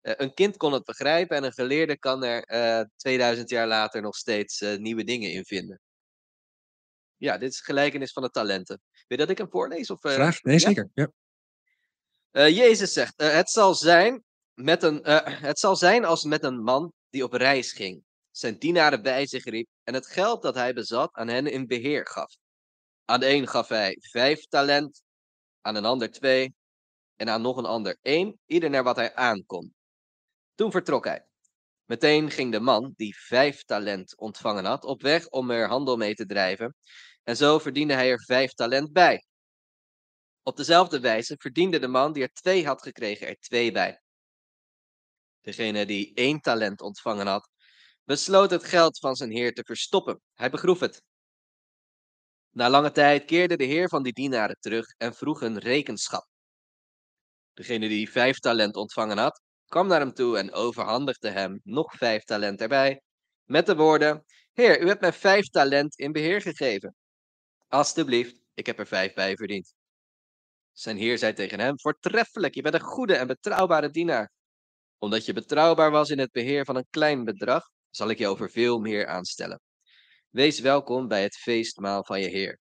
[0.00, 4.02] Eh, een kind kon het begrijpen en een geleerde kan er eh 2000 jaar later
[4.02, 5.80] nog steeds nieuwe dingen in vinden.
[7.16, 8.80] Ja, dit is gelijkenis van de talenten.
[8.92, 9.90] Wil je dat ik hem voorlees?
[9.90, 10.60] Of, Graag, nee ja?
[10.60, 10.90] zeker.
[10.94, 11.10] Ja.
[12.36, 16.44] Eh, Jezus zegt, eh, het, zal zijn met een, eh, het zal zijn als met
[16.44, 20.54] een man die op reis ging, zijn dienaren bij zich riep en het geld dat
[20.54, 22.36] hij bezat aan hen in beheer gaf.
[23.04, 25.02] Aan de een gaf hij vijf talent,
[25.60, 26.54] aan een ander twee
[27.16, 29.74] en aan nog een ander één, ieder naar wat hij aankon.
[30.54, 31.26] Toen vertrok hij.
[31.84, 36.14] Meteen ging de man die vijf talent ontvangen had op weg om er handel mee
[36.14, 36.74] te drijven
[37.22, 39.24] en zo verdiende hij er vijf talent bij.
[40.46, 44.00] Op dezelfde wijze verdiende de man die er twee had gekregen er twee bij.
[45.40, 47.48] Degene die één talent ontvangen had,
[48.04, 50.20] besloot het geld van zijn heer te verstoppen.
[50.34, 51.02] Hij begroef het.
[52.50, 56.26] Na lange tijd keerde de heer van die dienaren terug en vroeg een rekenschap.
[57.54, 62.24] Degene die vijf talent ontvangen had, kwam naar hem toe en overhandigde hem nog vijf
[62.24, 63.02] talent erbij,
[63.44, 66.94] met de woorden: Heer, u hebt mij vijf talent in beheer gegeven.
[67.68, 69.75] Alsjeblieft, ik heb er vijf bij verdiend.
[70.78, 74.30] Zijn heer zei tegen hem: Voortreffelijk, je bent een goede en betrouwbare dienaar.
[74.98, 78.50] Omdat je betrouwbaar was in het beheer van een klein bedrag, zal ik je over
[78.50, 79.60] veel meer aanstellen.
[80.30, 82.58] Wees welkom bij het feestmaal van je heer.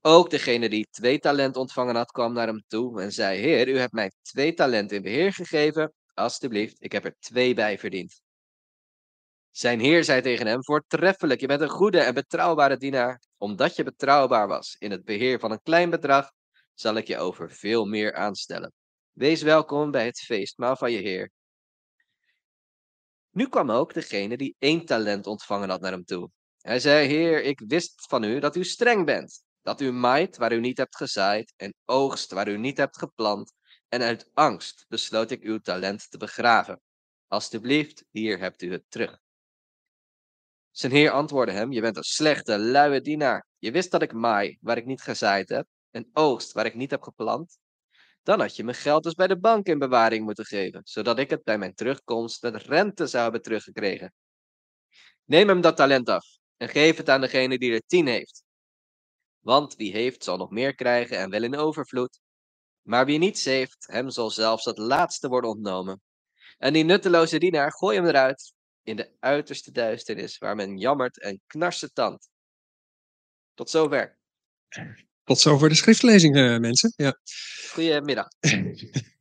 [0.00, 3.78] Ook degene die twee talent ontvangen had, kwam naar hem toe en zei: Heer, u
[3.78, 5.92] hebt mij twee talent in beheer gegeven.
[6.14, 8.20] Alsjeblieft, ik heb er twee bij verdiend.
[9.56, 13.22] Zijn heer zei tegen hem: Voortreffelijk, je bent een goede en betrouwbare dienaar.
[13.36, 16.30] Omdat je betrouwbaar was in het beheer van een klein bedrag,
[16.72, 18.72] zal ik je over veel meer aanstellen.
[19.12, 21.30] Wees welkom bij het feestmaal van je heer.
[23.30, 26.30] Nu kwam ook degene die één talent ontvangen had naar hem toe.
[26.60, 29.42] Hij zei: Heer, ik wist van u dat u streng bent.
[29.62, 33.52] Dat u maait waar u niet hebt gezaaid en oogst waar u niet hebt geplant.
[33.88, 36.80] En uit angst besloot ik uw talent te begraven.
[37.28, 39.22] Alsjeblieft, hier hebt u het terug.
[40.74, 43.46] Zijn heer antwoordde hem: Je bent een slechte, luie dienaar.
[43.58, 46.90] Je wist dat ik maai waar ik niet gezaaid heb en oogst waar ik niet
[46.90, 47.58] heb geplant.
[48.22, 51.30] Dan had je mijn geld dus bij de bank in bewaring moeten geven, zodat ik
[51.30, 54.12] het bij mijn terugkomst met rente zou hebben teruggekregen.
[55.24, 58.42] Neem hem dat talent af en geef het aan degene die er tien heeft.
[59.40, 62.20] Want wie heeft, zal nog meer krijgen en wel in overvloed.
[62.82, 66.02] Maar wie niets heeft, hem zal zelfs het laatste worden ontnomen.
[66.58, 68.53] En die nutteloze dienaar, gooi hem eruit,
[68.84, 71.40] in de uiterste duisternis, waar men jammert en
[71.92, 72.28] tand.
[73.54, 74.18] Tot zover.
[75.24, 76.92] Tot zover de schriftlezing, eh, mensen.
[76.96, 77.18] Ja.
[77.70, 78.28] Goedemiddag.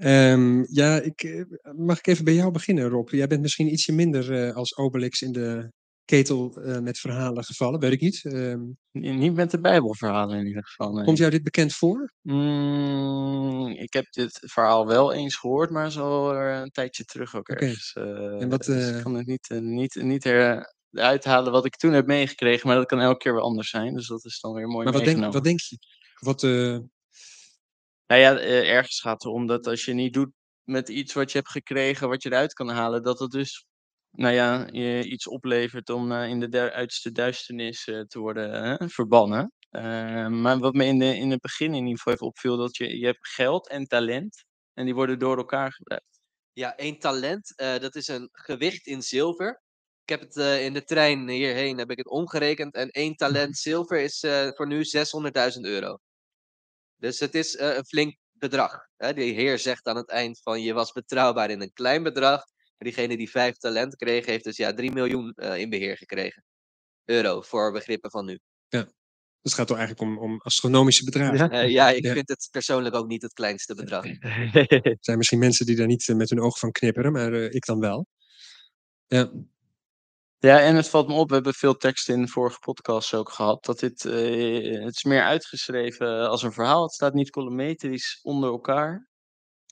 [0.00, 1.42] Ehm, ja, ik, eh,
[1.76, 3.08] mag ik even bij jou beginnen, Rob?
[3.08, 5.72] Jij bent misschien ietsje minder eh, als Obelix in de
[6.04, 8.24] ketel eh, met verhalen gevallen, weet ik niet.
[8.24, 8.60] Ehm,
[8.92, 10.92] Niet met de Bijbelverhalen in ieder geval.
[10.92, 11.04] nee.
[11.04, 12.12] komt jou dit bekend voor?
[12.22, 17.92] Mm, ik heb dit verhaal wel eens gehoord, maar zo een tijdje terug ook ergens.
[17.92, 20.26] eh, En wat, dus eh, ik kan het niet, eh, niet, niet
[20.92, 23.94] uithalen wat ik toen heb meegekregen, maar dat kan elke keer weer anders zijn.
[23.94, 25.78] Dus dat is dan weer mooi Maar wat denk, wat denk je?
[26.20, 26.78] Wat, eh,
[28.06, 30.30] Nou ja, eh, ergens gaat het erom dat als je niet doet
[30.64, 33.66] met iets wat je hebt gekregen, wat je eruit kan halen, dat het dus,
[34.10, 38.90] nou ja, je iets oplevert om eh, in de der- uiterste duisternis eh, te worden
[38.90, 39.52] verbannen.
[39.70, 42.76] Eh, maar wat me in, de, in het begin in ieder geval even opviel, dat
[42.76, 46.20] je, je hebt geld en talent en die worden door elkaar gebruikt.
[46.52, 49.62] Ja, één talent, dat is een gewicht in zilver.
[50.02, 52.74] Ik heb het in de trein hierheen heb ik het omgerekend.
[52.74, 54.84] En één talent zilver is voor nu
[55.54, 55.98] 600.000 euro.
[56.96, 58.86] Dus het is een flink bedrag.
[58.96, 59.12] Hè?
[59.14, 62.42] Die heer zegt aan het eind van je was betrouwbaar in een klein bedrag.
[62.84, 66.44] Diegene die vijf talent kreeg, heeft dus ja 3 miljoen eh, in beheer gekregen.
[67.04, 68.38] Euro voor begrippen van nu.
[69.42, 71.50] het gaat toch eigenlijk om, om astronomische bedragen.
[71.50, 72.12] Eh, ja, ik Ja.
[72.12, 74.04] vind het persoonlijk ook niet het kleinste bedrag.
[74.84, 77.44] Er zijn misschien mensen die daar niet eh, met hun oog van knipperen, maar eh,
[77.54, 78.06] ik dan wel.
[79.06, 79.30] Ja,
[80.38, 83.30] Ja, en het valt me op, we hebben veel teksten in de vorige podcast ook
[83.30, 86.82] gehad, dat dit, eh, het is meer uitgeschreven als een verhaal.
[86.82, 89.08] Het staat niet colummetrisch onder elkaar.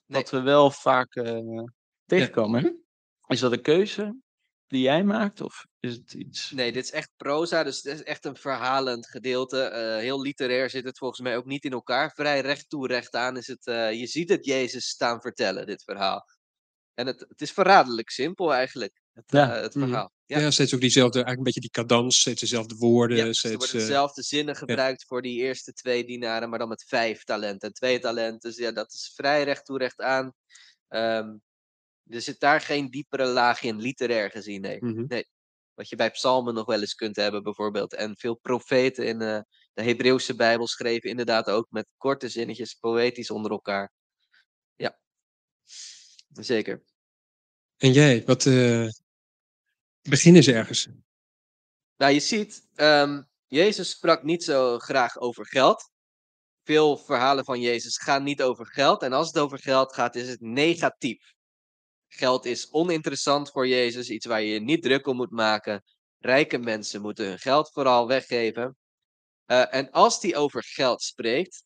[0.07, 0.21] Nee.
[0.21, 1.63] Wat we wel vaak eh,
[2.05, 2.63] tegenkomen.
[2.63, 2.69] hè?
[3.29, 4.15] Is dat een keuze
[4.67, 6.51] die jij maakt, of is het iets...
[6.51, 9.61] Nee, dit is echt proza, dus het is echt een verhalend gedeelte.
[9.61, 12.11] Eh, heel literair zit het volgens mij ook niet in elkaar.
[12.11, 13.65] Vrij recht toe, recht aan is het.
[13.67, 16.25] eh, je ziet het Jezus staan vertellen, dit verhaal.
[16.93, 19.55] En het, het is verraderlijk simpel eigenlijk, het, Ja.
[19.55, 19.85] eh, het Mhm.
[19.87, 20.11] verhaal.
[20.25, 20.39] ja.
[20.39, 23.17] Ja, steeds ook diezelfde, eigenlijk een beetje die cadans, steeds dezelfde woorden.
[23.17, 26.67] ja, er steeds, worden eh, dezelfde zinnen gebruikt voor die eerste twee dienaren, maar dan
[26.69, 28.49] met vijf talenten en twee talenten.
[28.49, 30.33] Dus ja, dat is vrij recht toe, recht aan.
[30.87, 31.37] Ehm,
[32.09, 34.77] er zit daar geen diepere laag in, literair gezien, nee.
[34.85, 35.21] mhm.
[35.73, 37.93] Wat je bij psalmen nog wel eens kunt hebben, bijvoorbeeld.
[37.93, 39.41] En veel profeten in eh,
[39.73, 43.91] de Hebreeuwse Bijbel schreven inderdaad ook met korte zinnetjes, poëtisch onder elkaar.
[44.75, 44.99] Ja,
[46.31, 46.83] zeker.
[47.77, 48.87] En jij, wat eh
[50.01, 50.87] beginnen ze ergens?
[51.97, 55.91] Nou, je ziet, ehm, Jezus sprak niet zo graag over geld.
[56.63, 59.01] Veel verhalen van Jezus gaan niet over geld.
[59.01, 61.33] En als het over geld gaat, is het negatief.
[62.09, 65.83] Geld is oninteressant voor Jezus, iets waar je je niet druk om moet maken.
[66.19, 68.77] Rijke mensen moeten hun geld vooral weggeven.
[69.45, 71.63] Eh, en als hij over geld spreekt,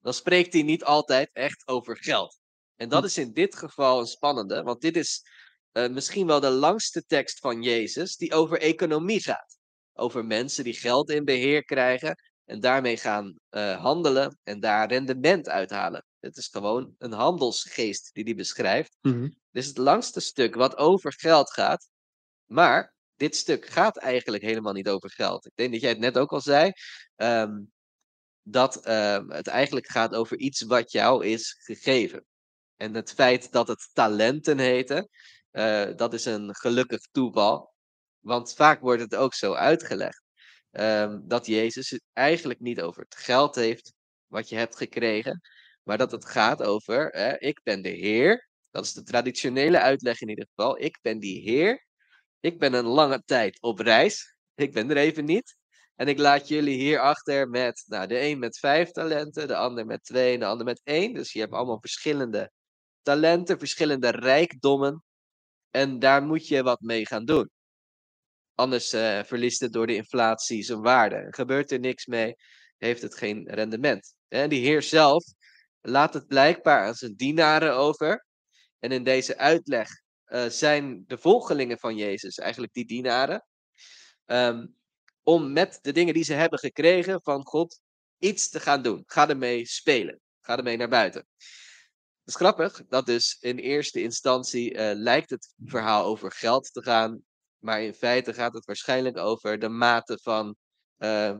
[0.00, 2.38] dan spreekt hij niet altijd echt over geld.
[2.76, 5.22] En dat is in dit geval een spannende, want dit is
[5.72, 9.58] eh, misschien wel de langste tekst van Jezus die over economie gaat.
[9.92, 15.48] Over mensen die geld in beheer krijgen en daarmee gaan eh, handelen en daar rendement
[15.48, 16.04] uithalen.
[16.20, 18.96] Het is gewoon een handelsgeest die hij beschrijft.
[19.00, 19.22] Mhm.
[19.22, 21.88] Dit is het langste stuk wat over geld gaat.
[22.46, 25.46] Maar dit stuk gaat eigenlijk helemaal niet over geld.
[25.46, 26.72] Ik denk dat jij het net ook al zei.
[27.16, 27.60] ehm,
[28.42, 32.24] dat ehm, het eigenlijk gaat over iets wat jou is gegeven.
[32.76, 35.08] En het feit dat het talenten heten,
[35.50, 37.74] eh, dat is een gelukkig toeval.
[38.18, 40.22] Want vaak wordt het ook zo uitgelegd.
[40.70, 43.92] ehm, dat Jezus het eigenlijk niet over het geld heeft
[44.26, 45.40] wat je hebt gekregen.
[45.88, 48.48] Maar dat het gaat over, hè, ik ben de Heer.
[48.70, 50.80] Dat is de traditionele uitleg in ieder geval.
[50.80, 51.86] Ik ben die Heer.
[52.40, 54.34] Ik ben een lange tijd op reis.
[54.54, 55.56] Ik ben er even niet.
[55.94, 59.86] En ik laat jullie hier achter met, nou, de een met vijf talenten, de ander
[59.86, 61.14] met twee en de ander met één.
[61.14, 62.52] Dus je hebt allemaal verschillende
[63.02, 65.04] talenten, verschillende rijkdommen.
[65.70, 67.50] En daar moet je wat mee gaan doen.
[68.54, 71.26] Anders eh, verliest het door de inflatie zijn waarde.
[71.30, 72.34] Gebeurt er niks mee,
[72.76, 74.14] heeft het geen rendement.
[74.28, 75.24] En die heer zelf
[75.88, 78.26] laat het blijkbaar aan zijn dienaren over.
[78.78, 79.88] En in deze uitleg
[80.24, 83.46] eh, zijn de volgelingen van Jezus eigenlijk die dienaren.
[84.26, 84.66] ehm,
[85.22, 87.80] om met de dingen die ze hebben gekregen van God
[88.18, 89.02] iets te gaan doen.
[89.06, 90.20] Ga ermee spelen.
[90.40, 91.26] Ga ermee naar buiten.
[92.28, 96.82] Het is grappig dat dus in eerste instantie eh, lijkt het verhaal over geld te
[96.82, 97.22] gaan.
[97.58, 100.56] Maar in feite gaat het waarschijnlijk over de mate van,
[100.96, 101.36] eh,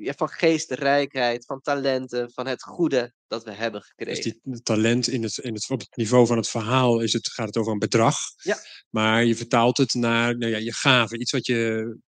[0.00, 4.22] ja, van geestrijkheid, van talenten, van het goede dat we hebben gekregen.
[4.22, 7.28] Dus die talent in het, in het, op het niveau van het verhaal is het,
[7.28, 8.16] gaat het over een bedrag.
[8.36, 8.58] Ja.
[8.90, 11.98] Maar je vertaalt het naar nou ja, je gave, iets wat je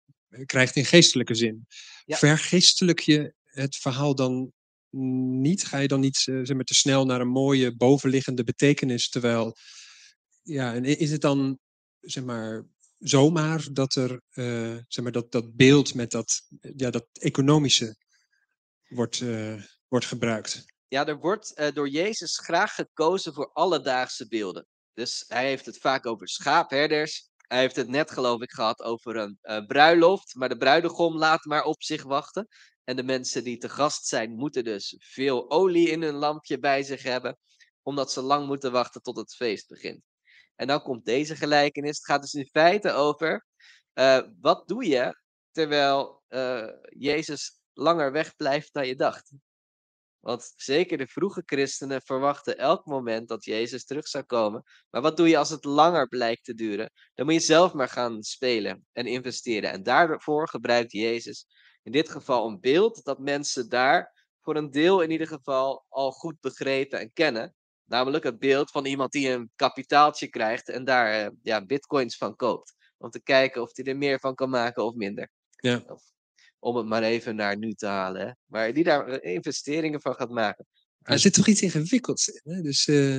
[0.47, 1.67] krijgt in geestelijke zin.
[2.05, 2.17] Ja.
[2.17, 4.53] vergeestelijk je het verhaal dan
[5.41, 5.65] niet?
[5.65, 9.09] Ga je dan niet eh, zeg maar, te snel naar een mooie bovenliggende betekenis?
[9.09, 9.57] Terwijl,
[10.43, 11.59] ja, en is het dan
[12.01, 12.67] zeg maar,
[13.03, 16.43] zomaar dat er eh, zeg maar, dat, dat beeld met dat,
[16.77, 17.97] ja, dat economische
[18.89, 20.65] wordt, eh, wordt gebruikt?
[20.89, 24.67] Ja, er wordt eh, door Jezus graag gekozen voor alledaagse beelden.
[24.93, 27.31] Dus hij heeft het vaak over schaapherders.
[27.37, 30.35] Hij heeft het net, geloof ik, gehad over een bruiloft.
[30.35, 32.49] Maar de bruidegom laat maar op zich wachten.
[32.85, 36.83] En de mensen die te gast zijn, moeten dus veel olie in hun lampje bij
[36.83, 37.39] zich hebben.
[37.83, 40.12] Omdat ze lang moeten wachten tot het feest begint.
[40.63, 41.97] En dan komt deze gelijkenis.
[41.97, 43.47] Het gaat dus in feite over.
[43.93, 45.17] eh, wat doe je
[45.51, 49.33] terwijl eh, Jezus langer weg blijft dan je dacht?
[50.21, 54.63] Want zeker de vroege christenen verwachten elk moment dat Jezus terug zou komen.
[54.91, 56.93] Maar wat doe je als het langer blijkt te duren?
[57.15, 59.71] Dan moet je zelf maar gaan spelen en investeren.
[59.71, 61.47] En daarvoor gebruikt Jezus
[61.83, 66.13] in dit geval een beeld dat mensen daar voor een deel in ieder geval al
[66.13, 67.55] goed begrepen en kennen.
[67.93, 72.37] Namelijk het beeld van iemand die een kapitaaltje krijgt en daar eh, ja, bitcoins van
[72.37, 72.75] koopt.
[72.99, 75.31] Om te kijken of hij er meer van kan maken of minder.
[75.57, 75.83] Ja.
[75.87, 76.03] Of,
[76.59, 78.27] om het maar even naar nu te halen.
[78.27, 78.33] Hè?
[78.47, 80.67] Maar die daar eh, investeringen van gaat maken.
[81.03, 82.53] Er zit toch iets ingewikkelds in.
[82.53, 82.61] Hè?
[82.61, 83.17] Dus eh,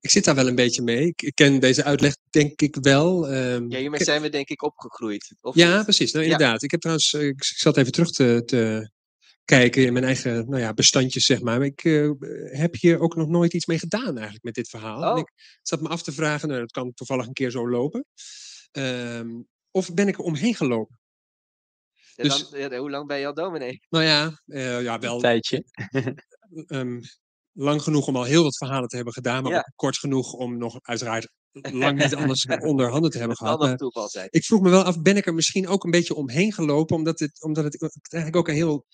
[0.00, 1.12] ik zit daar wel een beetje mee.
[1.16, 3.28] Ik, ken deze uitleg denk ik wel.
[3.28, 5.34] ehm, Ja, hiermee zijn we denk ik opgegroeid.
[5.40, 5.84] Of Ja, niet?
[5.84, 6.12] precies.
[6.12, 6.32] Nou, Ja.
[6.32, 6.62] inderdaad.
[6.62, 8.90] Ik heb trouwens, ik, ik zat even terug te, te
[9.48, 11.62] kijken in mijn eigen nou ja, bestandjes, zeg maar.
[11.62, 12.10] Ik eh,
[12.44, 15.02] heb hier ook nog nooit iets mee gedaan eigenlijk met dit verhaal.
[15.02, 15.18] En Oh.
[15.18, 15.32] ik
[15.62, 18.04] zat me af te vragen, nou, dat kan toevallig een keer zo lopen.
[18.70, 19.28] Ehm,
[19.70, 20.98] of ben ik er omheen gelopen?
[22.14, 23.80] Ja, dus- dan- ja, hoe lang ben je al dominee?
[23.88, 25.64] Nou ja, eh, ja wel Een tijdje.
[26.66, 27.00] ehm,
[27.52, 29.58] lang genoeg om al heel wat verhalen te hebben gedaan, maar Ja.
[29.58, 31.28] ook kort genoeg om nog uiteraard
[31.82, 33.82] lang niet alles onder handen te hebben gehad.
[34.30, 37.18] ik vroeg me wel af, ben ik er misschien ook een beetje omheen gelopen, omdat
[37.18, 37.80] het, omdat het
[38.12, 38.86] eigenlijk ook een heel,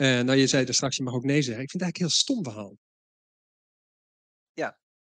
[0.00, 1.96] eh, nou je zei er straks, je mag ook nee zeggen, ik vind het eigenlijk
[1.98, 2.76] een heel stom verhaal.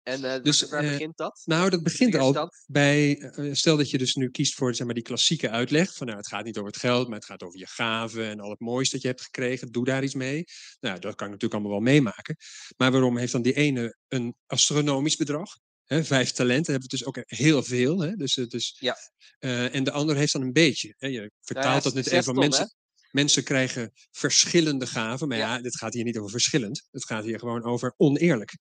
[0.07, 1.43] En eh, Dus, waar eh, begint dat?
[1.45, 2.65] Nou, dat begint al Weerstand?
[2.67, 6.19] bij, stel dat je dus nu kiest voor zeg maar, die klassieke uitleg, van nou,
[6.19, 8.61] het gaat niet over het geld, maar het gaat over je gaven en al het
[8.61, 10.45] moois dat je hebt gekregen, doe daar iets mee.
[10.81, 12.37] Nou, dat kan ik natuurlijk allemaal wel meemaken.
[12.77, 15.59] Maar waarom heeft dan die ene een astronomisch bedrag?
[15.85, 18.01] Hè, vijf talenten hebben we dus ook heel veel.
[18.01, 18.13] Hè?
[18.13, 18.97] Dus, het is, Ja.
[19.69, 20.95] en de ander heeft dan een beetje.
[20.99, 21.07] Hè?
[21.07, 22.75] Je vertaalt Nou ja, dat net even van mensen.
[23.17, 25.61] Mensen krijgen verschillende gaven, maar ja.
[25.61, 26.89] Dit gaat hier niet over verschillend.
[26.91, 28.59] Het gaat hier gewoon over oneerlijk.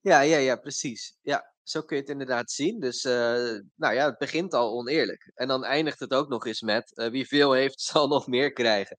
[0.00, 1.16] Ja, ja, ja, precies.
[1.22, 2.80] Ja, zo kun je het inderdaad zien.
[2.80, 3.12] Dus, eh,
[3.76, 5.30] nou ja, het begint al oneerlijk.
[5.34, 8.52] En dan eindigt het ook nog eens met: eh, wie veel heeft, zal nog meer
[8.52, 8.98] krijgen.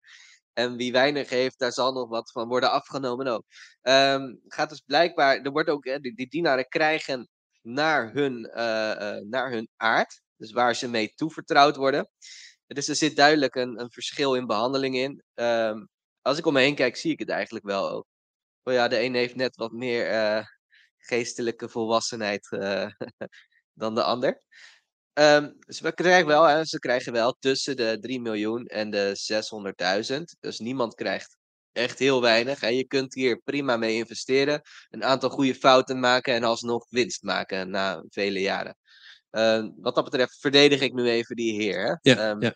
[0.54, 3.46] En wie weinig heeft, daar zal nog wat van worden afgenomen ook.
[3.82, 7.30] Ehm, gaat dus blijkbaar, er wordt ook, die, die dienaren krijgen
[7.62, 10.22] naar hun, eh, naar hun aard.
[10.38, 12.10] Dus waar ze mee toevertrouwd worden.
[12.74, 15.24] Dus er zit duidelijk een, verschil in behandeling in.
[15.34, 15.86] Ehm,
[16.22, 18.06] als ik om me heen kijk, zie ik het eigenlijk wel ook.
[18.64, 20.46] Oh ja, de een heeft net wat meer eh,
[20.98, 22.88] geestelijke volwassenheid eh,
[23.82, 24.42] dan de ander.
[25.14, 29.16] We krijgen wel, hè, ze krijgen wel tussen de 3 miljoen en de
[30.18, 30.22] 600.000.
[30.40, 31.38] Dus niemand krijgt
[31.72, 32.60] echt heel weinig.
[32.60, 32.68] Hè.
[32.68, 37.70] Je kunt hier prima mee investeren, een aantal goede fouten maken en alsnog winst maken
[37.70, 38.78] na vele jaren.
[39.32, 41.86] Ehm, wat dat betreft verdedig ik nu even die heer.
[41.86, 42.12] Hè.
[42.12, 42.54] Ja, Ehm, ja.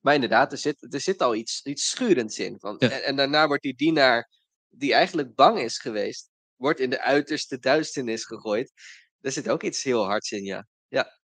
[0.00, 2.58] Maar inderdaad, er zit, er zit al iets, iets schurends in.
[2.58, 2.90] Van, Ja.
[2.90, 4.30] en, en daarna wordt die dienaar,
[4.68, 8.72] die eigenlijk bang is geweest, wordt in de uiterste duisternis gegooid.
[9.20, 10.66] Er zit ook iets heel hards in, ja.
[10.88, 11.18] ja.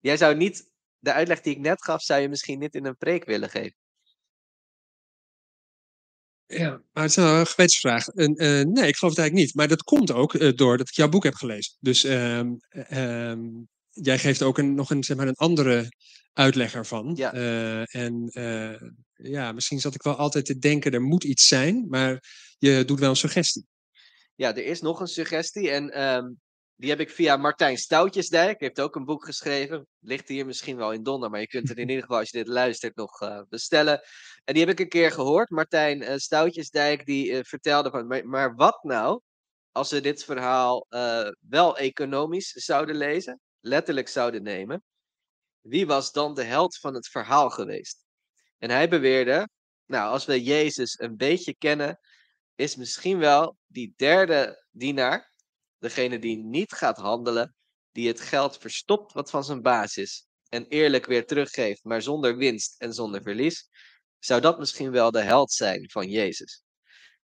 [0.00, 2.96] Jij zou niet, de uitleg die ik net gaf, zou je misschien niet in een
[2.96, 3.76] preek willen geven.
[6.46, 8.06] Ja, maar het is nou een gewetensvraag.
[8.08, 9.54] En, eh, nee, ik geloof het eigenlijk niet.
[9.54, 11.76] Maar dat komt ook eh, doordat ik jouw boek heb gelezen.
[11.80, 12.52] Dus ehm,
[13.94, 15.88] jij geeft ook een, nog een, zeg maar, een andere
[16.32, 17.12] uitleg ervan.
[17.14, 17.32] Ja.
[17.32, 21.86] Eh, en eh, ja, misschien zat ik wel altijd te denken, er moet iets zijn.
[21.88, 22.24] Maar
[22.58, 23.66] je doet wel een suggestie.
[24.34, 26.32] Ja, er is nog een suggestie en ehm,
[26.76, 28.60] die heb ik via Martijn Stoutjesdijk.
[28.60, 29.86] Heeft ook een boek geschreven.
[30.00, 32.38] Ligt hier misschien wel in donder, maar je kunt het in ieder geval als je
[32.38, 34.00] dit luistert nog eh, bestellen.
[34.44, 35.50] En die heb ik een keer gehoord.
[35.50, 39.20] Martijn Stoutjesdijk die vertelde van, maar, maar wat nou
[39.72, 40.86] als we dit verhaal
[41.40, 44.82] wel economisch zouden lezen, letterlijk zouden nemen.
[45.60, 48.04] Wie was dan de held van het verhaal geweest?
[48.58, 49.48] En hij beweerde,
[49.86, 51.98] nou, als we Jezus een beetje kennen,
[52.54, 55.32] is misschien wel die derde dienaar,
[55.78, 57.54] degene die niet gaat handelen,
[57.92, 62.36] die het geld verstopt wat van zijn baas is en eerlijk weer teruggeeft, maar zonder
[62.36, 63.68] winst en zonder verlies,
[64.18, 66.62] zou dat misschien wel de held zijn van Jezus.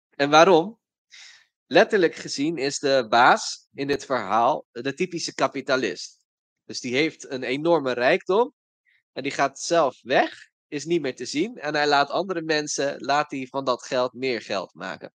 [0.10, 0.80] En waarom?
[1.66, 6.22] Letterlijk gezien is de baas in dit verhaal de typische kapitalist.
[6.66, 8.53] Dus die heeft een enorme rijkdom
[9.11, 11.57] en die gaat zelf weg is niet meer te zien.
[11.57, 15.14] En hij laat andere mensen, laat hij van dat geld meer geld maken.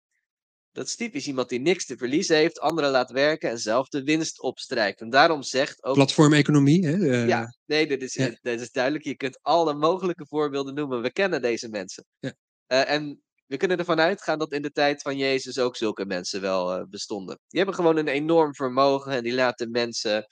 [0.72, 4.04] Dat is typisch iemand die niks te verliezen heeft, anderen laat werken en zelf de
[4.04, 5.02] winst opstrijkt.
[5.02, 5.94] En daarom zegt ook.
[5.96, 7.10] Platformeconomie, hè?
[7.10, 8.38] eh, Ja, nee, dit is, ja.
[8.42, 9.04] dit is duidelijk.
[9.04, 11.02] Je kunt alle mogelijke voorbeelden noemen.
[11.02, 12.06] We kennen deze mensen.
[12.20, 12.34] Ja.
[12.68, 16.42] Eh, en we kunnen ervan uitgaan dat in de tijd van Jezus ook zulke mensen
[16.42, 17.40] wel eh, bestonden.
[17.48, 20.28] Die hebben gewoon een enorm vermogen en die laten mensen eh,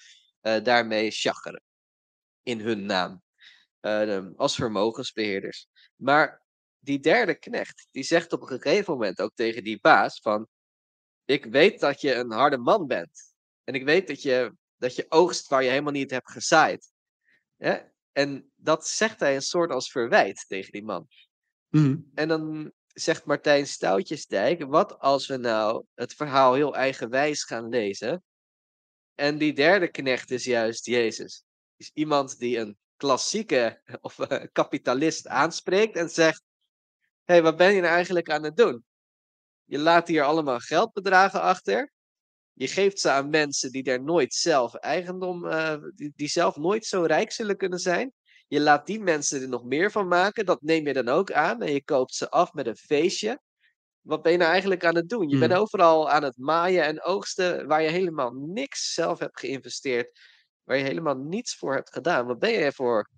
[0.63, 1.61] daarmee chacheren.
[2.43, 3.23] In hun naam.
[3.79, 5.67] Eh, als vermogensbeheerders.
[5.95, 6.43] Maar
[6.79, 10.47] die derde knecht, die zegt op een gegeven moment ook tegen die baas van...
[11.25, 13.33] Ik weet dat je een harde man bent.
[13.63, 16.91] En ik weet dat je, dat je oogst waar je helemaal niet hebt gezaaid.
[18.11, 21.07] En dat zegt hij een soort als verwijt tegen die man.
[21.69, 21.97] mhm.
[22.13, 28.23] En dan zegt Martijn Stoutjesdijk, wat als we nou het verhaal heel eigenwijs gaan lezen?
[29.15, 31.43] En die derde knecht is juist Jezus.
[31.77, 36.43] Is iemand die een klassieke of eh, kapitalist aanspreekt en zegt:
[37.23, 38.85] Hé, hey, wat ben je nou eigenlijk aan het doen?
[39.65, 41.91] Je laat hier allemaal geldbedragen achter.
[42.53, 46.85] Je geeft ze aan mensen die er nooit zelf eigendom, eh, die, die zelf nooit
[46.85, 48.13] zo rijk zullen kunnen zijn.
[48.47, 50.45] Je laat die mensen er nog meer van maken.
[50.45, 51.61] Dat neem je dan ook aan.
[51.61, 53.39] En je koopt ze af met een feestje.
[54.05, 55.29] Wat ben je nou eigenlijk aan het doen?
[55.29, 55.61] Je bent Hmm.
[55.61, 60.19] overal aan het maaien en oogsten waar je helemaal niks zelf hebt geïnvesteerd.
[60.63, 62.25] Waar je helemaal niets voor hebt gedaan.
[62.25, 63.09] Wat ben je voor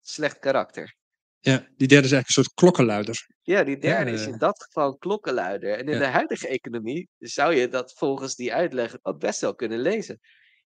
[0.00, 0.98] slecht karakter?
[1.42, 3.26] ja, die derde is eigenlijk een soort klokkenluider.
[3.42, 4.28] Ja, die derde is eh.
[4.28, 5.72] in dat geval klokkenluider.
[5.78, 5.98] En in Ja.
[5.98, 10.18] de huidige economie zou je dat volgens die uitleg ook best wel kunnen lezen.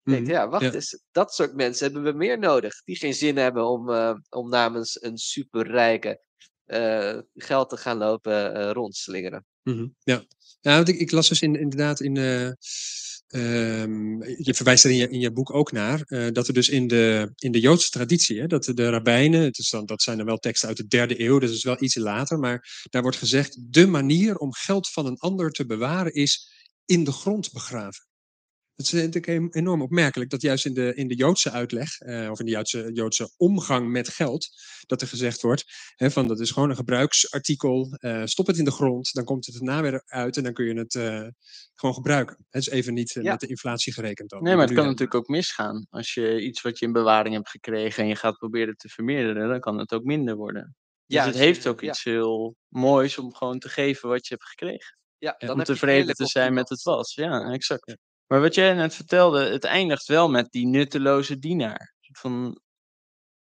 [0.02, 0.72] Je denkt, Mhm, ja, wacht ja.
[0.72, 2.82] eens, dat soort mensen hebben we meer nodig.
[2.84, 6.20] Die geen zin hebben om, eh, om namens een superrijke
[7.34, 9.44] geld te gaan lopen eh, rondslingeren.
[9.62, 10.24] Mhm, Ja,
[10.60, 12.16] ja want ik, las dus in, inderdaad in.
[12.16, 12.50] eh,
[13.26, 16.00] ehm, je verwijst er in je, in je boek ook naar.
[16.06, 18.40] eh, dat er dus in de, in de Joodse traditie.
[18.40, 19.40] Hè, dat de rabbijnen.
[19.42, 21.38] Het is dan, dat zijn dan wel teksten uit de derde eeuw.
[21.38, 22.38] Dus is wel iets later.
[22.38, 23.58] Maar daar wordt gezegd.
[23.72, 26.48] De manier om geld van een ander te bewaren is
[26.84, 28.08] in de grond begraven.
[28.80, 32.30] Het is natuurlijk em- enorm opmerkelijk dat juist in de, in de Joodse uitleg, eh,
[32.30, 34.48] of in de Joodse, Joodse omgang met geld,
[34.86, 35.64] dat er gezegd wordt,
[35.96, 39.46] hè, van dat is gewoon een gebruiksartikel, eh, stop het in de grond, dan komt
[39.46, 41.26] het erna weer uit en dan kun je het eh,
[41.74, 42.36] gewoon gebruiken.
[42.50, 43.30] Het is even niet eh, Ja.
[43.30, 44.30] met de inflatie gerekend.
[44.30, 44.42] dan.
[44.42, 45.86] Nee, maar het kan natuurlijk ook misgaan.
[45.90, 49.48] Als je iets wat je in bewaring hebt gekregen en je gaat proberen te vermeerderen,
[49.48, 50.62] dan kan het ook minder worden.
[51.06, 51.88] Dus Ja, het je- heeft ook ja.
[51.88, 54.98] iets heel moois om gewoon te geven wat je hebt gekregen.
[55.18, 57.14] Ja, dan om tevreden te zijn met het was.
[57.14, 57.96] Ja, exact.
[58.30, 58.36] Ja.
[58.36, 61.94] Maar wat jij net vertelde, het eindigt wel met die nutteloze dienaar.
[62.00, 62.60] Van,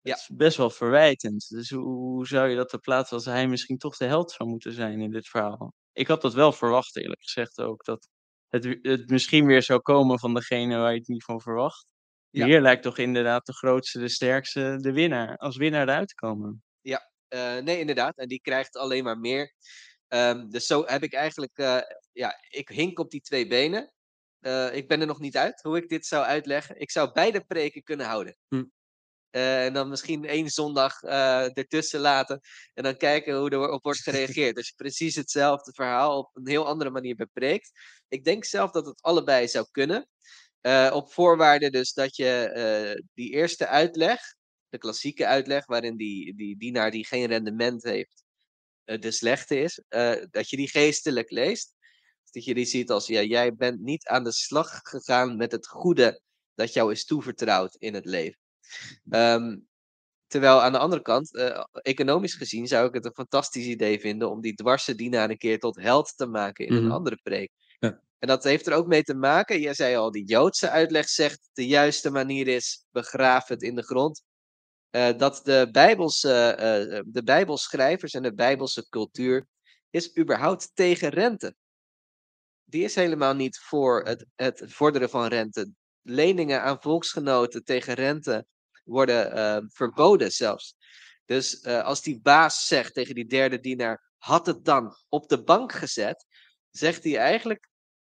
[0.01, 0.15] Ja.
[0.15, 1.49] Is best wel verwijtend.
[1.49, 4.49] Dus hoe, hoe zou je dat te plaatsen als hij misschien toch de held zou
[4.49, 5.73] moeten zijn in dit verhaal?
[5.93, 7.84] Ik had dat wel verwacht, eerlijk gezegd ook.
[7.86, 8.07] Dat
[8.47, 11.86] het, het misschien weer zou komen van degene waar je het niet van verwacht.
[12.30, 12.45] Ja.
[12.45, 15.38] Hier lijkt toch inderdaad de grootste, de sterkste, de winnaar.
[15.38, 16.63] Als winnaar eruit te komen.
[17.30, 18.17] Eh, nee, inderdaad.
[18.17, 19.53] En die krijgt alleen maar meer.
[20.07, 21.57] Ehm, dus zo heb ik eigenlijk.
[21.57, 21.80] eh,
[22.11, 23.93] ja, ik hink op die twee benen.
[24.40, 26.80] Eh, ik ben er nog niet uit hoe ik dit zou uitleggen.
[26.80, 28.36] Ik zou beide preken kunnen houden.
[28.48, 28.64] Hm.
[29.30, 32.40] Eh, en dan misschien één zondag eh, ertussen laten.
[32.74, 34.68] En dan kijken hoe er op wordt gereageerd.
[34.68, 37.72] Je precies hetzelfde verhaal op een heel andere manier bepreekt.
[38.08, 40.10] Ik denk zelf dat het allebei zou kunnen.
[40.92, 44.20] Op voorwaarde dus dat je die eerste uitleg,
[44.70, 48.24] de klassieke uitleg, waarin die, die dienaar die geen rendement heeft,
[48.84, 49.84] de slechte is,
[50.30, 51.76] dat je die geestelijk leest.
[52.32, 55.67] Dat je die ziet als, ja, jij bent niet aan de slag gegaan met het
[55.67, 56.21] goede
[56.55, 58.39] dat jou is toevertrouwd in het leven.
[59.09, 59.57] Ehm,
[60.27, 64.30] terwijl aan de andere kant, eh, economisch gezien, zou ik het een fantastisch idee vinden
[64.30, 66.86] om die dwarse dienaar een keer tot held te maken in Mhm.
[66.86, 67.51] een andere preek.
[67.80, 68.01] Ja.
[68.19, 71.49] En dat heeft er ook mee te maken, jij zei al, die Joodse uitleg zegt
[71.53, 74.23] de juiste manier is begraaf het in de grond.
[74.89, 79.47] Eh, dat de, Bijbelse, eh, de Bijbelschrijvers en de Bijbelse cultuur
[79.89, 81.55] is überhaupt tegen rente.
[82.70, 85.72] Die is helemaal niet voor het, het vorderen van rente.
[86.01, 88.45] Leningen aan volksgenoten tegen rente
[88.84, 90.76] worden eh, verboden zelfs.
[91.26, 95.43] Dus eh, als die baas zegt tegen die derde dienaar, had het dan op de
[95.43, 96.26] bank gezet,
[96.70, 97.70] zegt hij eigenlijk,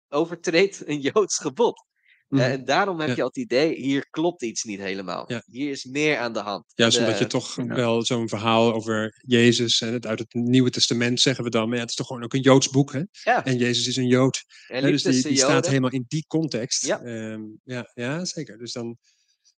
[0.08, 1.84] overtreedt een Joods gebod.
[2.32, 2.50] Eh, Mhm.
[2.50, 3.14] en daarom heb Ja.
[3.14, 5.24] je al het idee, hier klopt iets niet helemaal.
[5.32, 5.42] Ja.
[5.46, 6.64] Hier is meer aan de hand.
[6.74, 7.64] Juist De- omdat je toch ja.
[7.64, 11.74] wel zo'n verhaal over Jezus, en het uit het Nieuwe Testament zeggen we dan, maar
[11.76, 13.02] ja, het is toch gewoon ook een Joods boek, hè?
[13.42, 14.44] En Jezus is een Jood.
[14.68, 16.86] en Hè, dus die, die staat helemaal in die context.
[16.86, 17.00] Ja.
[17.02, 18.58] Ehm, ja, ja, zeker.
[18.58, 18.96] Dus dan.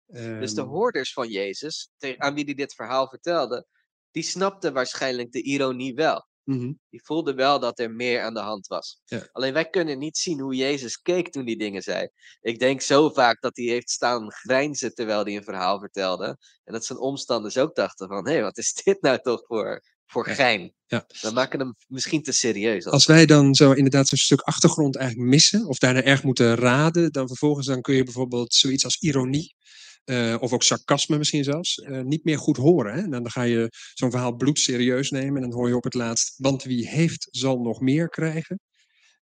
[0.05, 3.65] Dus de ehm, hoorders van Jezus, aan wie hij dit verhaal vertelde,
[4.11, 6.27] die snapten waarschijnlijk de ironie wel.
[6.43, 6.73] Mhm.
[6.89, 9.01] Die voelde wel dat er meer aan de hand was.
[9.05, 9.27] Ja.
[9.31, 12.07] Alleen wij kunnen niet zien hoe Jezus keek toen die dingen zei.
[12.41, 16.37] Ik denk zo vaak dat hij heeft staan grijnzen terwijl hij een verhaal vertelde.
[16.63, 20.27] En dat zijn omstanders ook dachten van, hé, wat is dit nou toch voor, voor
[20.27, 20.73] gein?
[20.85, 21.05] Ja.
[21.21, 22.85] We maken hem misschien te serieus.
[22.85, 27.11] Als wij dan zo inderdaad zo'n stuk achtergrond eigenlijk missen, of daarna erg moeten raden,
[27.11, 29.55] dan vervolgens dan kun je bijvoorbeeld zoiets als ironie,
[30.03, 32.93] eh, of ook sarcasme misschien zelfs, eh, niet meer goed horen.
[32.93, 33.01] Hè?
[33.01, 36.33] En dan ga je zo'n verhaal bloedserieus nemen en dan hoor je op het laatst,
[36.37, 38.59] want wie heeft zal nog meer krijgen.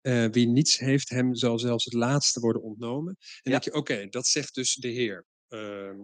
[0.00, 3.16] Eh, wie niets heeft, hem zal zelfs het laatste worden ontnomen.
[3.18, 3.58] En dan Ja.
[3.60, 5.26] denk je, oké, dat zegt dus de Heer.
[5.48, 5.96] Ehm,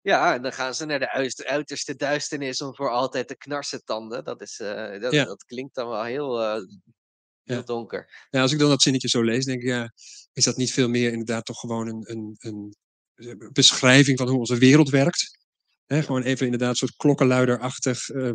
[0.00, 1.12] Ja, en dan gaan ze naar de
[1.46, 4.24] uiterste duisternis om voor altijd te knarsen tanden.
[4.24, 5.24] Dat, is, dat, Ja.
[5.24, 6.64] dat klinkt dan wel heel, heel
[7.42, 7.64] Ja.
[7.64, 8.26] donker.
[8.30, 9.92] Ja, als ik dan dat zinnetje zo lees, denk ik, ja,
[10.32, 12.76] is dat niet veel meer inderdaad toch gewoon een, een, een
[13.52, 15.38] beschrijving van hoe onze wereld werkt?
[15.86, 18.30] Gewoon even inderdaad een soort klokkenluiderachtig eh,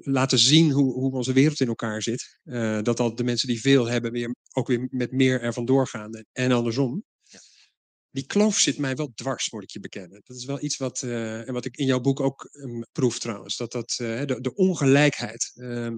[0.00, 2.38] laten zien hoe, hoe onze wereld in elkaar zit.
[2.44, 6.14] Eh, dat al de mensen die veel hebben weer, ook weer met meer ervan doorgaan
[6.14, 7.04] en, en andersom.
[7.22, 7.38] Ja.
[8.10, 10.20] Die kloof zit mij wel dwars, moet ik je bekennen.
[10.24, 13.56] Dat is wel iets wat, en wat ik in jouw boek ook ehm, proef trouwens.
[13.56, 15.52] Dat, dat, de, de ongelijkheid.
[15.54, 15.96] ehm,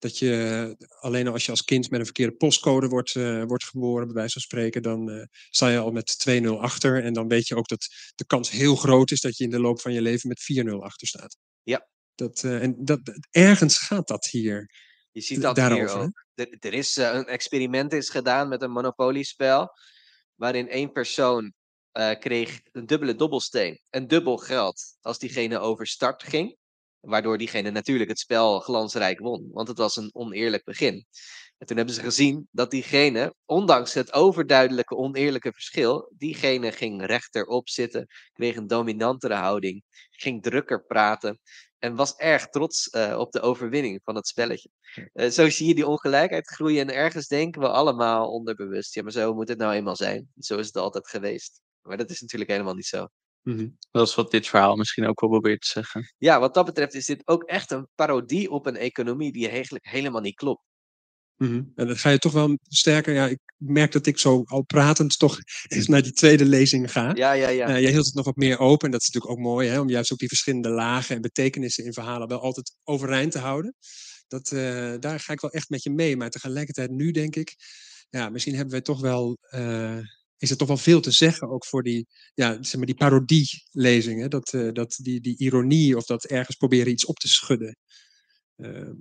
[0.00, 3.64] dat je alleen al als je als kind met een verkeerde postcode wordt, eh, wordt
[3.64, 7.04] geboren, bij wijze van spreken, dan eh, sta je al met 2-0 achter.
[7.04, 9.60] En dan weet je ook dat de kans heel groot is dat je in de
[9.60, 11.36] loop van je leven met 4-0 achter staat.
[11.62, 11.88] Ja.
[12.14, 14.70] Dat, eh, en dat, ergens gaat dat hier.
[15.10, 16.04] Je ziet dat hier daarover, hè?
[16.04, 16.24] ook.
[16.34, 19.68] Er, er is een experiment is gedaan met een monopoliespel.
[20.34, 21.52] Waarin één persoon
[22.18, 26.56] kreeg een dubbele dobbelsteen en dubbel geld als diegene over start ging.
[27.00, 29.48] Waardoor diegene natuurlijk het spel glansrijk won.
[29.52, 31.06] Want het was een oneerlijk begin.
[31.58, 37.68] En toen hebben ze gezien dat diegene, ondanks het overduidelijke oneerlijke verschil, diegene ging rechterop
[37.68, 41.40] zitten, kreeg een dominantere houding, ging drukker praten
[41.78, 44.70] en was erg trots eh, op de overwinning van het spelletje.
[45.12, 49.12] Eh, zo zie je die ongelijkheid groeien en ergens denken we allemaal onderbewust, ja maar
[49.12, 50.28] zo moet het nou eenmaal zijn.
[50.38, 51.60] Zo is het altijd geweest.
[51.82, 53.08] Maar dat is natuurlijk helemaal niet zo.
[53.42, 53.68] Mhm.
[53.90, 56.14] Dat is wat dit verhaal misschien ook wel probeert te zeggen.
[56.18, 59.86] Ja, wat dat betreft is dit ook echt een parodie op een economie die eigenlijk
[59.86, 60.62] helemaal niet klopt.
[61.36, 61.62] Mhm.
[61.74, 63.14] En dan ga je toch wel sterker.
[63.14, 65.38] Ja, ik merk dat ik zo al pratend toch
[65.68, 67.10] eens naar die tweede lezing ga.
[67.14, 67.68] Ja, ja, ja.
[67.68, 68.86] Eh, jij hield het nog wat meer open.
[68.86, 71.84] En dat is natuurlijk ook mooi, hè, om juist ook die verschillende lagen en betekenissen
[71.84, 73.74] in verhalen wel altijd overeind te houden.
[74.28, 76.16] Dat, eh, daar ga ik wel echt met je mee.
[76.16, 77.54] Maar tegelijkertijd nu denk ik,
[78.10, 79.98] ja, misschien hebben wij toch wel, eh,
[80.40, 84.30] is er toch wel veel te zeggen ook voor die, ja, zeg maar die parodielezingen.
[84.30, 87.76] Dat, eh, dat die, die ironie of dat ergens proberen iets op te schudden.
[88.56, 88.94] Ehm,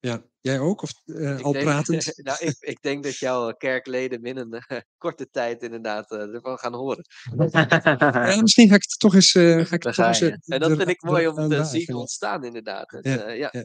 [0.00, 0.82] ja, jij ook?
[0.82, 2.12] Of eh, Ik al denk- pratend?
[2.22, 4.62] nou, ik, ik denk dat jouw kerkleden binnen een
[5.04, 7.04] korte tijd inderdaad eh, ervan gaan horen.
[7.50, 11.02] Ja, misschien ga ik het toch eens, eh, ga ik eh, En dat vind ik
[11.02, 12.90] mooi om te zien ontstaan inderdaad.
[12.90, 13.48] Het, Ja, eh, ja.
[13.52, 13.64] ja.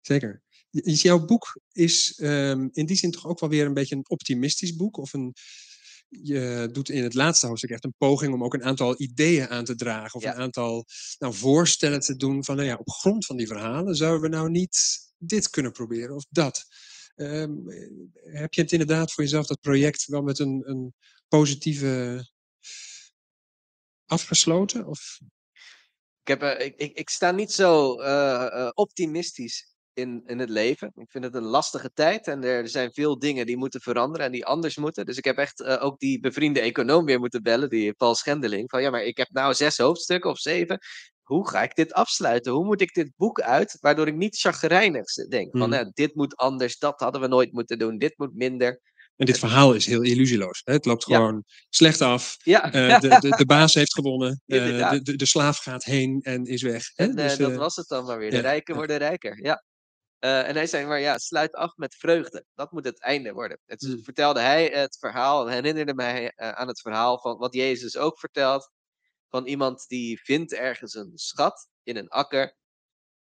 [0.00, 0.42] Zeker.
[0.70, 4.08] Is jouw boek is ehm, in die zin toch ook wel weer een beetje een
[4.08, 4.96] optimistisch boek?
[4.96, 5.34] Of een,
[6.08, 9.64] je doet in het laatste hoofdstuk echt een poging om ook een aantal ideeën aan
[9.64, 10.14] te dragen.
[10.14, 10.34] Of Ja.
[10.34, 10.84] een aantal
[11.18, 14.50] nou, voorstellen te doen van, nou ja, op grond van die verhalen zouden we nou
[14.50, 16.64] niet dit kunnen proberen of dat.
[17.14, 20.94] Ehm, eh, heb je het inderdaad voor jezelf, dat project, wel met een, een
[21.28, 22.24] positieve
[24.06, 24.86] afgesloten?
[24.86, 25.18] Of?
[26.20, 30.48] Ik, heb, eh, ik, ik, ik sta niet zo eh, eh, optimistisch in, in het
[30.48, 30.92] leven.
[30.94, 34.32] Ik vind het een lastige tijd en er zijn veel dingen die moeten veranderen en
[34.32, 35.06] die anders moeten.
[35.06, 38.70] Dus ik heb echt eh, ook die bevriende econoom weer moeten bellen, die Paul Schendeling.
[38.70, 40.78] Van ja, maar ik heb nou zes hoofdstukken of zeven.
[41.22, 42.52] Hoe ga ik dit afsluiten?
[42.52, 43.76] Hoe moet ik dit boek uit?
[43.80, 45.50] Waardoor ik niet chagrijnig denk.
[45.50, 45.72] Van Hmm.
[45.72, 48.80] eh, dit moet anders, dat hadden we nooit moeten doen, dit moet minder.
[49.16, 50.60] En dit verhaal is heel illusieloos.
[50.64, 50.72] Hè?
[50.72, 51.16] Het loopt Ja.
[51.16, 52.36] gewoon slecht af.
[52.42, 54.40] Ja, Eh, de, de, de baas heeft gewonnen.
[54.46, 56.90] eh, de, de, de slaaf gaat heen en is weg.
[56.94, 57.04] Hè?
[57.04, 58.30] En Dus, dat was het dan maar weer.
[58.30, 59.44] De rijken worden rijker.
[59.44, 59.64] Ja.
[60.26, 62.44] Eh, en hij zei maar ja, sluit af met vreugde.
[62.54, 63.58] Dat moet het einde worden.
[63.66, 64.04] Het Mm.
[64.04, 68.70] vertelde hij het verhaal, herinnerde mij eh, aan het verhaal van wat Jezus ook vertelt.
[69.28, 72.56] Van iemand die vindt ergens een schat in een akker.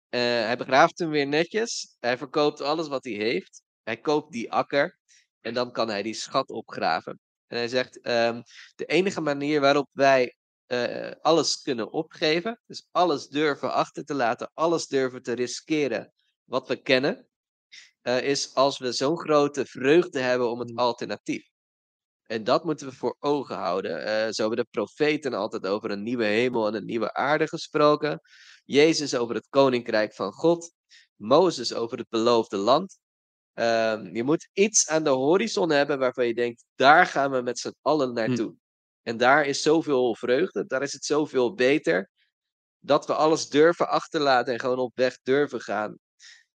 [0.10, 1.96] Eh, hij begraaft hem weer netjes.
[2.00, 3.62] Hij verkoopt alles wat hij heeft.
[3.84, 4.98] Hij koopt die akker.
[5.42, 7.20] En dan kan hij die schat opgraven.
[7.48, 8.42] En hij zegt, ehm,
[8.76, 10.36] de enige manier waarop wij
[11.22, 16.14] alles kunnen opgeven, dus alles durven achter te laten, alles durven te riskeren
[16.46, 17.28] wat we kennen,
[18.02, 20.78] eh, is als we zo'n grote vreugde hebben om het Mm.
[20.78, 21.50] alternatief.
[22.24, 24.06] En dat moeten we voor ogen houden.
[24.06, 28.22] Eh, zo hebben de profeten altijd over een nieuwe hemel en een nieuwe aarde gesproken.
[28.66, 30.72] Jezus over het koninkrijk van God.
[31.16, 32.98] Mozes over het beloofde land.
[33.54, 37.60] Ehm, je moet iets aan de horizon hebben waarvan je denkt, daar gaan we met
[37.60, 38.56] z'n allen naartoe.
[39.04, 42.10] En daar is zoveel vreugde, daar is het zoveel beter,
[42.80, 45.98] dat we alles durven achterlaten en gewoon op weg durven gaan.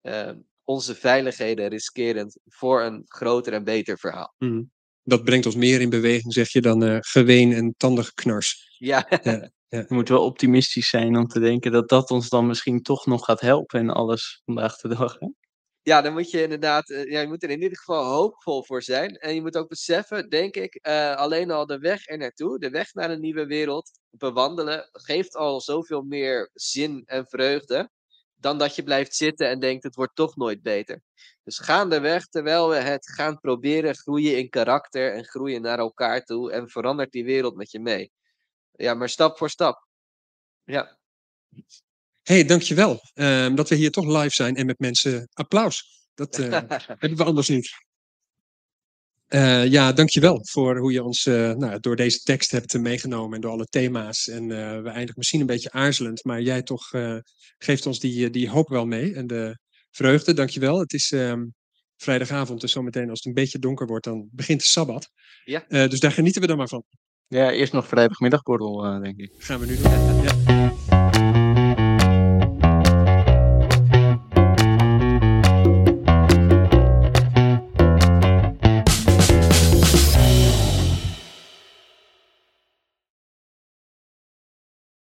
[0.03, 4.35] Ehm, onze veiligheden riskerend voor een groter en beter verhaal.
[4.39, 4.63] Mhm.
[5.03, 8.77] Dat brengt ons meer in beweging, zeg je, dan eh, geween en tandenknars.
[8.79, 9.07] Ja,
[9.69, 13.25] Je moet wel optimistisch zijn om te denken dat dat ons dan misschien toch nog
[13.25, 15.19] gaat helpen en alles vandaag de dag.
[15.19, 15.27] Hè?
[15.83, 18.83] ja dan moet je inderdaad, eh, ja, je moet er in ieder geval hoopvol voor
[18.83, 19.17] zijn.
[19.17, 22.71] En je moet ook beseffen, denk ik, eh, alleen al de weg er naartoe, de
[22.71, 27.91] weg naar een nieuwe wereld, bewandelen, geeft al zoveel meer zin en vreugde.
[28.41, 31.03] Dan dat je blijft zitten en denkt, het wordt toch nooit beter.
[31.45, 36.53] Dus gaandeweg, terwijl we het gaan proberen, groeien in karakter en groeien naar elkaar toe.
[36.53, 38.13] En verandert die wereld met je mee.
[38.73, 39.87] Ja, maar stap voor stap.
[40.65, 40.99] Ja.
[42.23, 46.07] hey, dankjewel um, dat we hier toch live zijn en met mensen applaus.
[46.15, 46.51] Dat uh,
[47.01, 47.71] hebben we anders niet.
[49.35, 53.41] Uh, ja, dankjewel voor hoe je ons uh, nou, door deze tekst hebt meegenomen en
[53.41, 54.29] door alle thema's.
[54.29, 54.47] En
[54.83, 56.91] we eindigen misschien een beetje aarzelend, maar jij toch
[57.59, 59.59] geeft ons die, die hoop wel mee en de
[59.91, 60.35] vreugde.
[60.35, 60.79] Dankjewel.
[60.79, 61.55] Het is um,
[61.97, 65.09] vrijdagavond, dus zometeen als het een beetje donker wordt, dan begint de Sabbat.
[65.45, 65.65] Ja.
[65.69, 66.85] dus daar genieten we dan maar van.
[67.27, 69.33] Ja, eerst nog vrijdagmiddagborrel, denk ik.
[69.39, 70.23] Gaan we nu doen.
[70.23, 70.70] Ja.